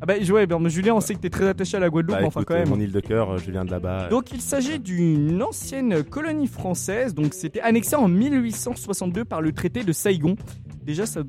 [0.00, 2.20] Ah bah, ouais, bah, Julien, on sait que t'es très attaché à la Guadeloupe, Bah,
[2.22, 2.68] mais enfin écoute, quand même.
[2.68, 4.08] Mon île de cœur, euh, je viens de là-bas.
[4.08, 9.82] Donc il s'agit d'une ancienne colonie française, donc c'était annexé en 1862 par le traité
[9.84, 10.36] de Saïgon.
[10.82, 11.22] Déjà, ça,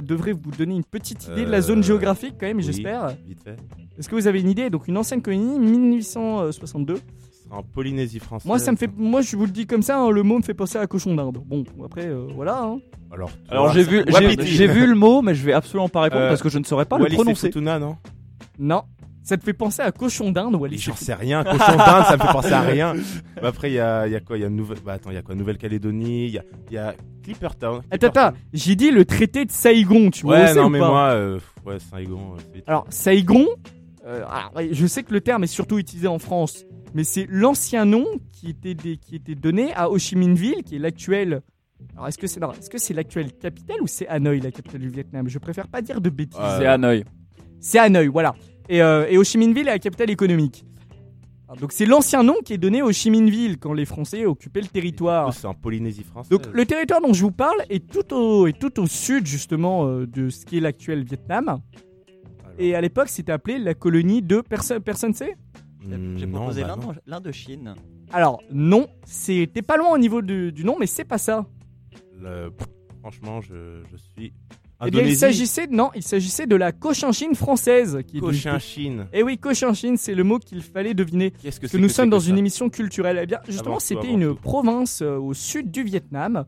[0.00, 2.62] devrait vous donner une petite idée de la zone Euh, géographique quand même, oui.
[2.62, 3.08] j'espère.
[3.26, 3.56] Vite fait.
[3.98, 4.70] Est-ce que vous avez une idée?
[4.70, 6.98] Donc une ancienne colonie, 1862.
[7.52, 8.46] En Polynésie française.
[8.48, 10.42] Moi, ça me fait, moi, je vous le dis comme ça, hein, le mot me
[10.42, 11.38] fait penser à cochon d'Inde.
[11.46, 12.62] Bon, après, euh, voilà.
[12.62, 12.78] hein.
[13.12, 14.02] Alors, Alors j'ai vu,
[14.40, 16.64] j'ai- vu le mot, mais je vais absolument pas répondre Euh, parce que je ne
[16.64, 17.48] saurais pas le Wallis prononcer.
[17.48, 17.98] Futuna, non?
[18.58, 18.84] Non,
[19.22, 20.78] ça te fait penser à cochon d'Inde, Wallis.
[20.78, 21.44] J'en sais rien.
[21.44, 22.94] Cochon d'Inde, ça me fait penser à rien.
[23.42, 24.38] Bah, après, il y a, il y a quoi?
[24.38, 24.78] Il y a Nouvelle.
[24.82, 25.34] Bah attends, il y a quoi?
[25.34, 26.24] Nouvelle-Calédonie.
[26.28, 27.82] Il y a, il y a Clippertown.
[27.90, 31.38] Attends, attends, j'ai dit le traité de Saïgon, tu vois Ouais, non mais moi, euh,
[31.66, 32.34] ouais, Saigon.
[32.56, 32.60] euh.
[32.66, 33.46] Alors, Saïgon,
[34.06, 37.26] euh, alors, ouais, je sais que le terme est surtout utilisé en France, mais c'est
[37.28, 40.78] l'ancien nom qui était, des- qui était donné à Ho Chi Minh Ville, qui est
[40.78, 41.42] l'actuel.
[41.94, 44.88] Alors est-ce que c'est est-ce que c'est l'actuelle capitale ou c'est Hanoï la capitale du
[44.88, 45.28] Vietnam?
[45.28, 46.38] Je préfère pas dire de bêtises.
[46.40, 47.04] Euh, C'est Hanoï.
[47.60, 48.34] C'est Hanoï, voilà.
[48.68, 50.64] Et, euh, et Ho Chi Minh Ville est la capitale économique.
[51.48, 53.84] Alors, donc c'est l'ancien nom qui est donné à Ho Chi Minh Ville quand les
[53.84, 55.34] Français occupaient le territoire.
[55.34, 56.30] C'est en Polynésie française.
[56.30, 59.86] Donc le territoire dont je vous parle est tout au, est tout au sud justement
[59.86, 61.58] euh, de ce qui est l'actuel Vietnam.
[62.58, 65.36] Et à l'époque c'était appelé la colonie de personne personne sait
[65.84, 66.92] hmm, J'ai proposé bah l'Inde- non.
[67.06, 67.74] l'Indochine.
[68.12, 71.46] Alors non, c'était pas loin au niveau du, du nom mais c'est pas ça.
[72.20, 72.50] Le-
[73.00, 74.32] Franchement, je, je suis.
[74.86, 79.06] Eh bien il s'agissait non, il s'agissait de la Cochinchine française qui Cochinchine.
[79.12, 81.32] Eh oui, Cochinchine, c'est le mot qu'il fallait deviner.
[81.32, 83.18] Qu'est-ce que Parce c'est que nous sommes dans une émission culturelle.
[83.20, 84.40] Eh bien, justement, c'était une tout.
[84.40, 86.44] province euh, au sud du Vietnam.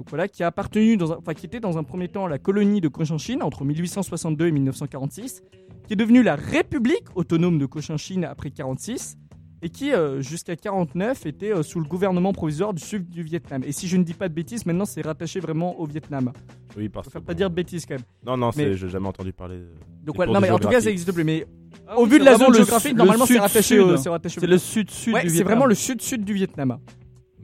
[0.00, 2.38] Donc voilà, qui a appartenu, dans un- enfin qui était dans un premier temps la
[2.38, 5.42] colonie de Cochinchine entre 1862 et 1946,
[5.86, 9.18] qui est devenue la République autonome de Cochinchine après 46,
[9.60, 13.62] et qui euh, jusqu'à 49 était euh, sous le gouvernement provisoire du sud du Vietnam.
[13.66, 16.32] Et si je ne dis pas de bêtises, maintenant c'est rattaché vraiment au Vietnam.
[16.78, 17.10] Oui, parce que.
[17.10, 18.04] préfère pas dire de bêtises quand même.
[18.24, 19.58] Non, non, c'est- Mais- j'ai jamais entendu parler.
[19.58, 19.66] de-
[20.06, 21.24] Donc voilà, non mais en tout cas ça existe plus.
[21.24, 21.44] Mais
[21.86, 24.08] Ah au vu de la zone géographique, normalement c'est rattaché, sud-sud.
[24.08, 25.48] au- c'est le sud-sud Ouais, du c'est Vietnam.
[25.52, 26.78] vraiment le sud-sud du Vietnam.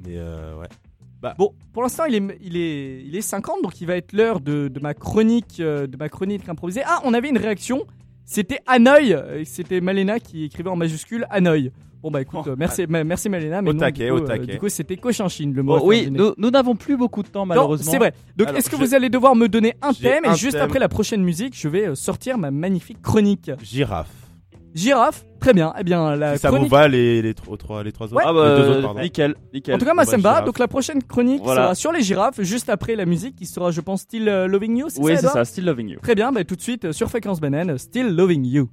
[0.07, 0.68] Mais euh, ouais.
[1.39, 4.41] Bon, pour l'instant, il est, il, est, il est 50, donc il va être l'heure
[4.41, 6.83] de, de ma chronique euh, de ma chronique improvisée.
[6.87, 7.85] Ah, on avait une réaction.
[8.24, 9.12] C'était Hanoï.
[9.14, 11.70] euh, C'était Malena qui écrivait en majuscule Hanoï.
[12.03, 13.62] Bon bah écoute, Oh, euh, merci, ma- merci Malena.
[13.62, 14.53] Mais Au non, taquet, du coup, au euh, taquet.
[14.53, 15.79] du coup, c'était Cochinchine le mot.
[15.81, 17.91] Oh, oui, nous nous n'avons plus beaucoup de temps malheureusement.
[17.91, 18.12] c'est vrai.
[18.37, 20.24] Donc est-ce que vous allez devoir me donner un thème?
[20.24, 20.62] Et juste thème.
[20.62, 23.51] après la prochaine musique, je vais sortir ma magnifique chronique.
[23.62, 24.26] Girafe.
[24.77, 25.72] Girafe, très bien.
[25.79, 28.22] Eh bien, la Si ça vous va, les, les, trois- trois, les trois autres Ouais.
[28.24, 29.01] Ah Les deux bah, autres, pardon.
[29.01, 29.74] nickel, nickel.
[29.74, 30.41] En tout cas, moi Bon, ça me bah, va.
[30.43, 31.62] Donc la prochaine chronique Voilà.
[31.62, 34.77] sera sur les girafes, juste après la musique qui sera, je pense, Still euh, Loving
[34.77, 34.87] You.
[34.91, 35.99] c'est oui, c'est ça, Still Loving You.
[36.03, 38.68] Très bien, bah, tout de suite euh, sur Fréquence Banane, Still Loving You.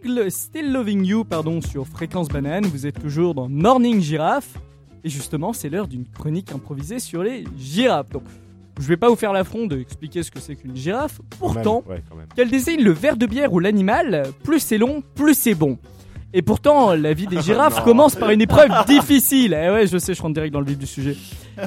[0.00, 2.64] Still, Still Loving You pardon, sur Fréquence Banane.
[2.64, 4.58] Vous êtes toujours dans Morning Giraffe.
[5.04, 8.08] Et justement, c'est l'heure d'une chronique improvisée sur les girafes.
[8.10, 8.22] Donc,
[8.78, 11.20] je vais pas vous faire l'affront d'expliquer ce que c'est qu'une girafe.
[11.38, 12.02] Pourtant, Ouais,
[12.34, 15.78] qu'elle désigne le verre de bière ou l'animal, plus c'est long, plus c'est bon.
[16.32, 19.58] Et pourtant, la vie des girafes commence par une épreuve difficile.
[19.60, 21.16] Eh ouais, je sais, je rentre direct dans le vif du sujet.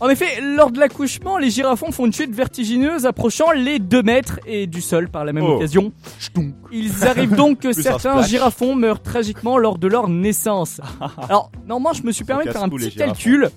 [0.00, 4.40] En effet, lors de l'accouchement, les girafons font une chute vertigineuse approchant les 2 mètres
[4.46, 5.56] et du sol par la même Oh.
[5.56, 5.92] occasion.
[6.72, 10.80] Il arrive donc que certains girafons meurent tragiquement lors de leur naissance.
[11.28, 13.50] Alors, normalement, je me suis permis de faire un petit calcul.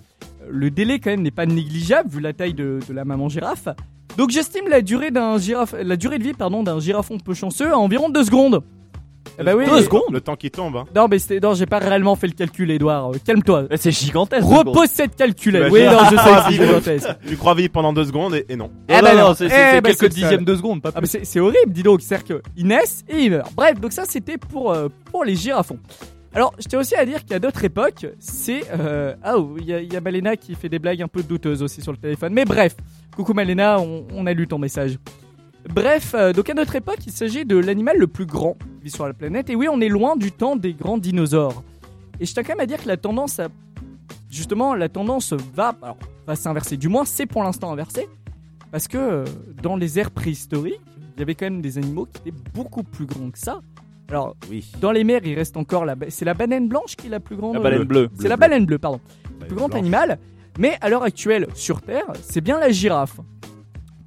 [0.47, 3.67] Le délai quand même n'est pas négligeable vu la taille de, de la maman girafe.
[4.17, 7.71] Donc j'estime la durée d'un girafe, la durée de vie pardon d'un girafon peu chanceux
[7.73, 8.61] à environ 2 secondes.
[9.39, 9.65] Eh bah oui.
[9.67, 10.75] Deux secondes Le temps qui tombe.
[10.77, 10.85] Hein.
[10.95, 13.11] Non mais c'était- non, j'ai pas réellement fait le calcul Edouard.
[13.11, 13.65] Euh, Calme-toi.
[13.75, 14.45] C'est gigantesque.
[14.45, 15.71] Repose cette calculette.
[15.71, 17.09] Oui non, je sais que c'est gigantesque.
[17.27, 18.69] Tu crois vivre pendant deux secondes et, et non.
[18.87, 19.33] Eh ben non, non.
[19.33, 21.01] c'est Eh c'est ben, quelques dixièmes de seconde, pas Ah, plus.
[21.01, 22.01] mais c'est c'est horrible, dis donc.
[22.01, 23.49] C'est-à-dire qu'ils naissent et ils meurent.
[23.55, 25.79] Bref, donc ça c'était pour, euh, pour les girafons.
[26.33, 28.63] Alors, je tiens aussi à dire qu'à d'autres époques, c'est.
[28.77, 29.13] Euh...
[29.23, 31.23] Ah, oh, il y, a- il y a Malena qui fait des blagues un peu
[31.23, 32.33] douteuses aussi sur le téléphone.
[32.33, 32.75] Mais bref,
[33.15, 34.97] coucou Malena, on, on a lu ton message.
[35.73, 38.91] Bref, euh, donc à notre époque, il s'agit de l'animal le plus grand qui vit
[38.91, 39.49] sur la planète.
[39.49, 41.63] Et oui, on est loin du temps des grands dinosaures.
[42.19, 43.47] Et je tiens quand même à dire que la tendance à.
[44.29, 45.97] Justement, la tendance va, alors,
[46.27, 46.77] va s'inverser.
[46.77, 48.07] Du moins, c'est pour l'instant inversé.
[48.71, 49.25] Parce que euh,
[49.63, 50.81] dans les ères préhistoriques,
[51.15, 53.61] il y avait quand même des animaux qui étaient beaucoup plus grands que ça.
[54.09, 54.69] Alors, Oui.
[54.81, 55.95] dans les mers, il reste encore la.
[56.09, 57.55] C'est la baleine blanche qui est la plus grande.
[57.55, 58.09] La baleine bleue.
[58.19, 58.99] C'est la baleine bleue, pardon.
[59.41, 59.79] Le plus grand Blanche.
[59.79, 60.19] animal.
[60.59, 63.19] Mais à l'heure actuelle, sur Terre, c'est bien la girafe.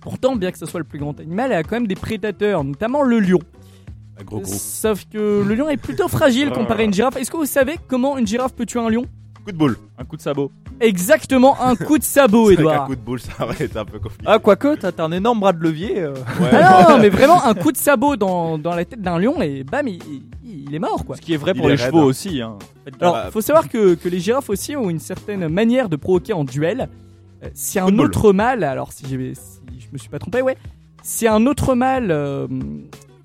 [0.01, 2.63] Pourtant, bien que ce soit le plus grand animal, elle a quand même des prédateurs,
[2.65, 3.41] notamment le lion.
[4.21, 4.53] Un gros gros.
[4.53, 7.17] Sauf que le lion est plutôt fragile comparé à une girafe.
[7.17, 9.07] Est-ce que vous savez comment une girafe peut tuer un lion?
[9.45, 9.77] Coup de boule.
[9.99, 10.51] Un coup de sabot.
[10.81, 12.87] Exactement, un coup de sabot, Avec un Edouard.
[12.87, 14.25] coup de boule, ça aurait été un peu compliqué.
[14.27, 16.01] Ah, quoique, t'as t'as un énorme bras de levier.
[16.01, 16.13] euh.
[16.41, 16.51] Ouais.
[16.53, 19.41] Ah non, non, mais vraiment un coup de sabot dans, dans la tête d'un lion
[19.43, 19.99] et bam, il,
[20.45, 21.17] il- il est mort quoi.
[21.17, 22.05] Ce qui est vrai Il pour est les raide, chevaux hein.
[22.05, 22.41] aussi.
[22.43, 22.57] Hein.
[23.01, 26.33] Alors, bah, faut savoir que, que les girafes aussi ont une certaine manière de provoquer
[26.35, 26.89] en duel.
[27.43, 29.58] Euh, si un autre mâle, alors si, j'ai- si
[29.89, 30.57] je me suis pas trompé, ouais,
[31.03, 32.47] si un autre mâle euh,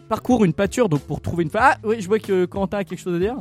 [0.09, 1.61] parcourt une pâture, donc pour trouver une femme.
[1.64, 3.36] Ah oui, je vois que Quentin a quelque chose à dire.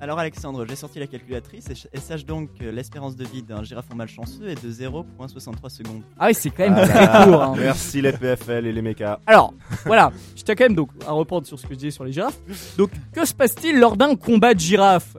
[0.00, 3.42] Alors Alexandre, j'ai sorti la calculatrice et, ch- et sache donc que l'espérance de vie
[3.42, 6.02] d'un girafon malchanceux est de 0.63 secondes.
[6.16, 7.06] Ah oui, c'est quand même Voilà.
[7.08, 7.42] très court.
[7.42, 7.54] hein.
[7.58, 9.18] Merci les PFL et les mechas.
[9.26, 9.52] Alors,
[9.86, 12.12] voilà, je tiens quand même donc à reprendre sur ce que je disais sur les
[12.12, 12.38] girafes.
[12.76, 15.16] Donc, que se passe-t-il lors d'un combat de girafe?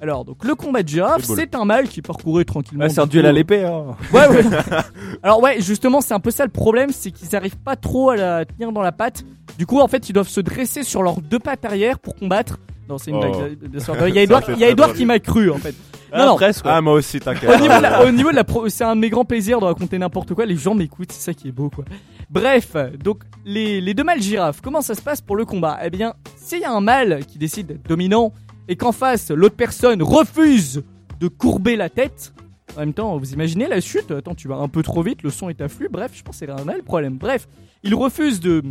[0.00, 2.84] Alors, donc le combat de girafe, c'est un mâle qui parcourait tranquillement.
[2.84, 3.64] Ouais, c'est un du duel à l'épée.
[3.64, 3.96] Hein.
[4.12, 4.42] Ouais, ouais.
[5.22, 8.16] Alors ouais, justement, c'est un peu ça le problème, c'est qu'ils arrivent pas trop à
[8.16, 9.24] la tenir dans la patte.
[9.58, 12.58] Du coup, en fait, ils doivent se dresser sur leurs deux pattes arrière pour combattre.
[12.88, 13.20] Non, c'est une Oh.
[13.20, 13.56] blague.
[13.70, 13.96] bien sûr.
[14.06, 15.74] Il y a Edouard, il y a Edouard qui m'a cru, en fait.
[16.12, 16.34] Ah, Non, non.
[16.36, 16.64] presque.
[16.64, 16.70] ouais.
[16.72, 17.50] Ah, moi aussi, t'inquiète.
[17.50, 19.58] Au niveau de la, au niveau de la pro- c'est un de mes grands plaisirs
[19.60, 20.46] de raconter n'importe quoi.
[20.46, 21.84] Les gens m'écoutent, c'est ça qui est beau, quoi.
[22.30, 25.78] Bref, donc les, les deux mâles girafes, comment ça se passe pour le combat?
[25.84, 28.32] Eh bien, s'il y a un mâle qui décide d'être dominant
[28.68, 30.82] et qu'en face l'autre personne refuse
[31.20, 32.32] de courber la tête,
[32.76, 34.10] en même temps, vous imaginez la chute?
[34.10, 35.88] Attends, tu vas un peu trop vite, le son est à flux.
[35.90, 37.16] Bref, je pense que c'est un le problème.
[37.16, 37.48] Bref,
[37.82, 38.62] il refuse de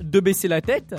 [0.00, 0.94] de baisser la tête,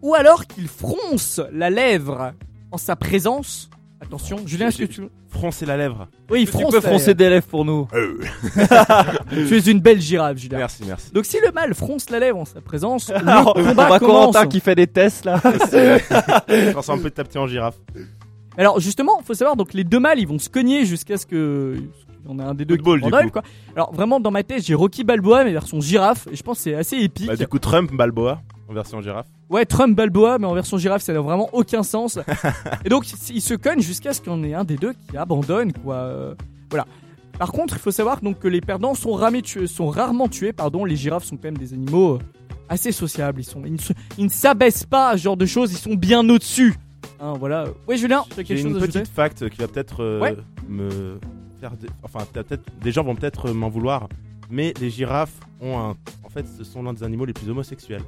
[0.00, 2.32] ou alors qu'il fronce la lèvre
[2.70, 3.68] en sa présence.
[4.02, 6.08] Attention, Julien, est-ce que tu Froncer la lèvre.
[6.28, 7.86] oui, Tu fronce peux la froncer des lèvres pour nous.
[9.30, 10.58] tu es une belle girafe, Julien.
[10.58, 11.12] Merci, merci.
[11.12, 13.98] Donc si le mâle fronce la lèvre en sa présence, le Alors, on commence.
[14.00, 15.40] Corentin qui fait des tests là.
[15.44, 17.76] Je pense un peu petit en girafe.
[18.58, 21.76] Alors justement, faut savoir donc les deux mâles, ils vont se cogner jusqu'à ce que
[22.26, 23.30] on a un des deux Football, qui coup.
[23.30, 23.42] quoi.
[23.74, 26.64] Alors vraiment dans ma tête, j'ai Rocky Balboa mais version girafe et je pense que
[26.64, 27.28] c'est assez épique.
[27.28, 29.26] Bah, du coup, Trump, Balboa, en version girafe.
[29.50, 32.18] Ouais, Trump Balboa mais en version girafe, ça n'a vraiment aucun sens.
[32.84, 35.96] et donc ils se cognent jusqu'à ce en ait un des deux qui abandonne quoi.
[35.96, 36.34] Euh,
[36.70, 36.86] Voilà.
[37.38, 40.52] Par contre, il faut savoir donc que les perdants sont, ramés tués- sont rarement tués.
[40.52, 42.18] Pardon, les girafes sont quand même des animaux euh,
[42.68, 43.40] assez sociables.
[43.40, 45.72] Ils, sont, ils, ne se- ils ne s'abaissent pas à ce genre de choses.
[45.72, 46.74] Ils sont bien au-dessus.
[47.20, 47.64] Hein, voilà.
[47.88, 50.36] Oui, Julien, tu as quelque chose une petite fact qui va peut-être euh, Ouais.
[50.68, 51.18] me
[51.60, 51.72] faire.
[52.02, 54.08] Enfin, peut-être des gens vont peut-être euh, m'en vouloir,
[54.50, 55.96] mais les girafes ont un.
[56.24, 58.02] En fait, ce sont l'un des animaux les plus homosexuels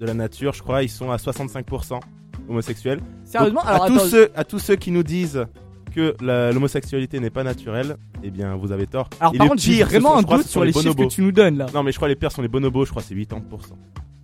[0.00, 0.52] de la nature.
[0.52, 2.00] Je crois ils sont à 65%
[2.48, 3.00] homosexuels.
[3.24, 3.94] Sérieusement Donc, Alors à attends.
[3.94, 5.46] tous ceux, à tous ceux qui nous disent
[5.94, 9.08] que l'homosexualité n'est pas naturelle, eh bien, vous avez tort.
[9.18, 11.58] Alors Et par contre, j'ai vraiment un doute sur les chiffres que tu nous donnes
[11.58, 11.66] là.
[11.72, 12.84] Non, mais je crois les pires sont les bonobos.
[12.84, 13.40] Je crois que c'est 80%.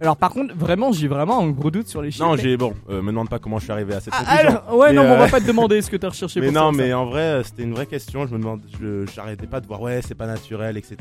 [0.03, 2.27] Alors par contre, vraiment, j'ai vraiment un gros doute sur les chiffres.
[2.27, 2.75] Non, j'ai bon.
[2.91, 4.49] euh, me demande pas comment je suis arrivé à cette Ah, conclusion.
[4.49, 6.41] alors, ouais, Mais, non, mais on euh, va pas te demander ce que t'as recherché
[6.41, 6.77] Mais pour non, ça.
[6.77, 8.27] mais en vrai, euh, c'était une vraie question.
[8.27, 10.97] Je me demande, je j'arrêtais pas de voir, ouais, c'est pas naturel, etc.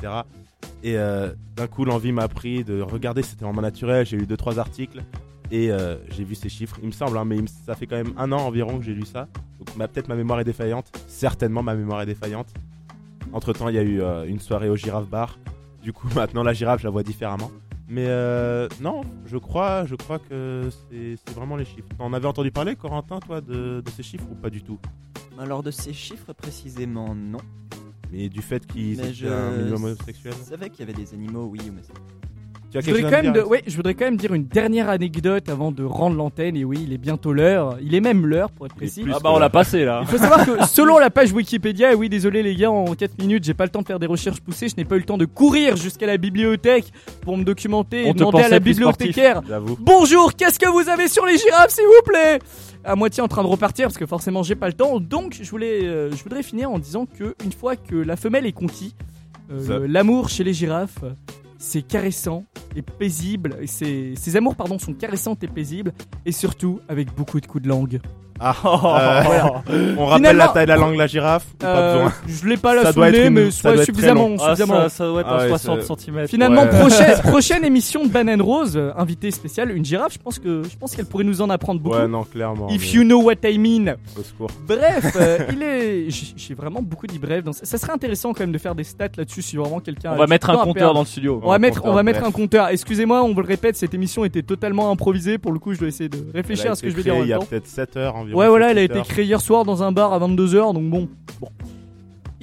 [0.83, 4.05] Et euh, d'un coup, l'envie m'a pris de regarder, si c'était vraiment naturel.
[4.05, 5.01] J'ai lu deux trois articles
[5.51, 6.77] et euh, j'ai vu ces chiffres.
[6.83, 8.85] Il me semble, hein, mais il me- ça fait quand même un an environ que
[8.85, 9.27] j'ai lu ça.
[9.57, 10.91] Donc ma- peut-être ma mémoire est défaillante.
[11.07, 12.49] Certainement, ma mémoire est défaillante.
[13.33, 15.39] Entre temps, il y a eu euh, une soirée au Giraffe Bar.
[15.81, 17.49] Du coup, maintenant, la girafe, je la vois différemment.
[17.91, 21.89] Mais euh, non, je crois, je crois que c'est vraiment les chiffres.
[21.97, 24.79] T'en avais entendu parler, Corentin, toi, de, de ces chiffres ou pas du tout?
[25.37, 27.39] Alors de ces chiffres précisément, non.
[28.09, 30.33] Mais du fait qu'ils étaient un milieu homosexuel?
[30.35, 31.81] savais qu'il y avait des animaux, oui, mais
[32.71, 34.45] Tu as Je voudrais, quand même dire, de- ouais, je voudrais quand même dire une
[34.45, 36.55] dernière anecdote avant de rendre l'antenne.
[36.55, 37.77] Et oui, il est bientôt l'heure.
[37.81, 39.03] Il est même l'heure pour être précis.
[39.13, 39.99] Ah bah on l'a passé là.
[40.03, 43.17] Il faut savoir que selon la page Wikipédia, et oui désolé les gars, en 4
[43.19, 45.05] minutes j'ai pas le temps de faire des recherches poussées, je n'ai pas eu le
[45.05, 46.85] temps de courir jusqu'à la bibliothèque
[47.21, 48.63] pour me documenter et On demander à la sportif.
[48.63, 49.41] bibliothécaire.
[49.79, 52.39] Bonjour, qu'est-ce que vous avez sur les girafes s'il vous plaît?
[52.85, 54.99] À moitié en train de repartir parce que forcément j'ai pas le temps.
[55.01, 58.45] Donc je voulais, euh, je voudrais finir en disant que une fois que la femelle
[58.45, 58.95] est conquise,
[59.51, 60.97] euh, l'amour chez les girafes,
[61.61, 62.45] c'est caressant
[62.75, 63.55] et paisible.
[63.61, 65.93] Et ces, ces amours pardon sont caressantes et paisibles
[66.25, 68.01] et surtout avec beaucoup de coups de langue.
[68.43, 68.55] Ah,
[69.69, 72.13] euh, on rappelle Finalement- la taille de la langue de la girafe pas Euh, besoin
[72.27, 74.29] je l'ai pas là Ça sous le une- mais ça soit doit être très suffisamment.
[74.39, 74.81] Ah, suffisamment.
[74.83, 76.27] ça, ça doit être Ah ouais, à 60 c'est- cm.
[76.27, 76.69] Finalement, Ouais.
[76.79, 80.13] prochaine, prochaine émission de Banane Rose, euh, invité spécial, une girafe.
[80.13, 81.95] Je pense que je pense qu'elle pourrait nous en apprendre beaucoup.
[81.97, 82.67] Ouais, non, clairement.
[82.69, 83.93] If mais- you know what I mean.
[84.17, 84.49] Au secours.
[84.67, 86.07] Bref, euh, il est.
[86.35, 87.43] J'ai vraiment beaucoup dit bref.
[87.43, 90.11] Donc, ça, serait intéressant quand même de faire des stats là-dessus si vraiment quelqu'un.
[90.11, 91.39] On a va mettre un compteur dans le studio.
[91.43, 92.69] On va mettre, on va mettre un compteur.
[92.69, 95.37] Excusez-moi, on vous le répète, cette émission était totalement improvisée.
[95.37, 97.27] Pour le coup, je dois essayer de réfléchir à ce que je vais dire Il
[97.27, 98.30] y a peut-être 7 heures environ.
[98.33, 100.89] Ouais, voilà, elle a 7 été créée hier soir dans un bar à 22h, donc
[100.89, 101.09] bon.
[101.39, 101.47] bon.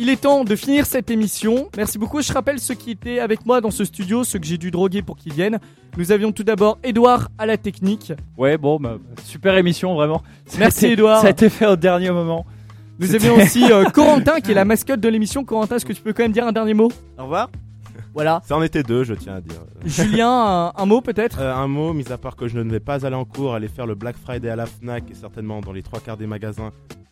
[0.01, 1.69] Il est temps de finir cette émission.
[1.77, 2.23] Merci beaucoup.
[2.23, 5.03] Je rappelle ceux qui étaient avec moi dans ce studio, ceux que j'ai dû droguer
[5.03, 5.59] pour qu'ils viennent.
[5.97, 8.13] Nous avions tout d'abord Edouard à la technique.
[8.37, 10.23] Ouais, bon, bah, super émission vraiment.
[10.47, 11.21] Ça Merci été- Edouard.
[11.21, 12.47] Ça a été fait au dernier moment.
[13.01, 15.45] Nous avions aussi euh, Corentin qui est la mascotte de l'émission.
[15.45, 16.93] Corentin, est-ce que tu peux quand même dire un dernier mot?
[17.19, 17.51] Au revoir.
[18.15, 18.43] Voilà.
[18.45, 19.57] Ça en était deux, je tiens à dire.
[19.85, 21.39] Julien, un, un mot peut-être?
[21.41, 23.69] Euh, un mot, mis à part que je ne vais pas aller en cours, aller
[23.69, 26.71] faire le Black Friday à la Fnac et certainement dans les trois quarts des magasins,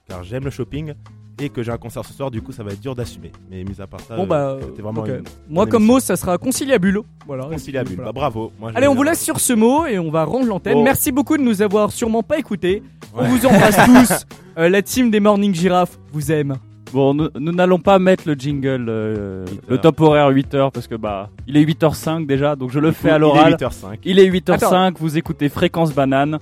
[0.08, 0.94] car j'aime le shopping
[1.38, 3.30] et que j'ai un concert ce soir, du coup ça va être dur d'assumer.
[3.50, 6.16] Mais mis à part ça, Bon euh, bah, c'était vraiment une moi comme mot, ça
[6.16, 7.00] sera conciliabule.
[7.26, 7.44] Voilà.
[7.44, 7.96] conciliabule.
[7.96, 8.12] Voilà.
[8.12, 8.52] Bah, bravo.
[8.58, 10.78] Moi, Allez, on vous laisse sur ce mot et on va rendre l'antenne.
[10.78, 10.82] Oh.
[10.82, 12.82] Merci beaucoup de nous avoir sûrement pas écoutés.
[13.14, 14.26] On vous embrasse tous.
[14.58, 16.56] Euh, la team des Morning Giraffe vous aime.
[16.96, 19.80] Bon, nous nous n'allons pas mettre le jingle, euh, 8 le heures.
[19.82, 23.12] top horaire 8h, parce que bah, il est 8h05 déjà, donc je le fais à
[23.12, 23.52] il est l'oral.
[23.52, 23.98] 8h05.
[24.02, 26.38] Il est 8h05, vous écoutez Fréquence Banane.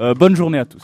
[0.00, 0.82] Euh, bonne journée à tous.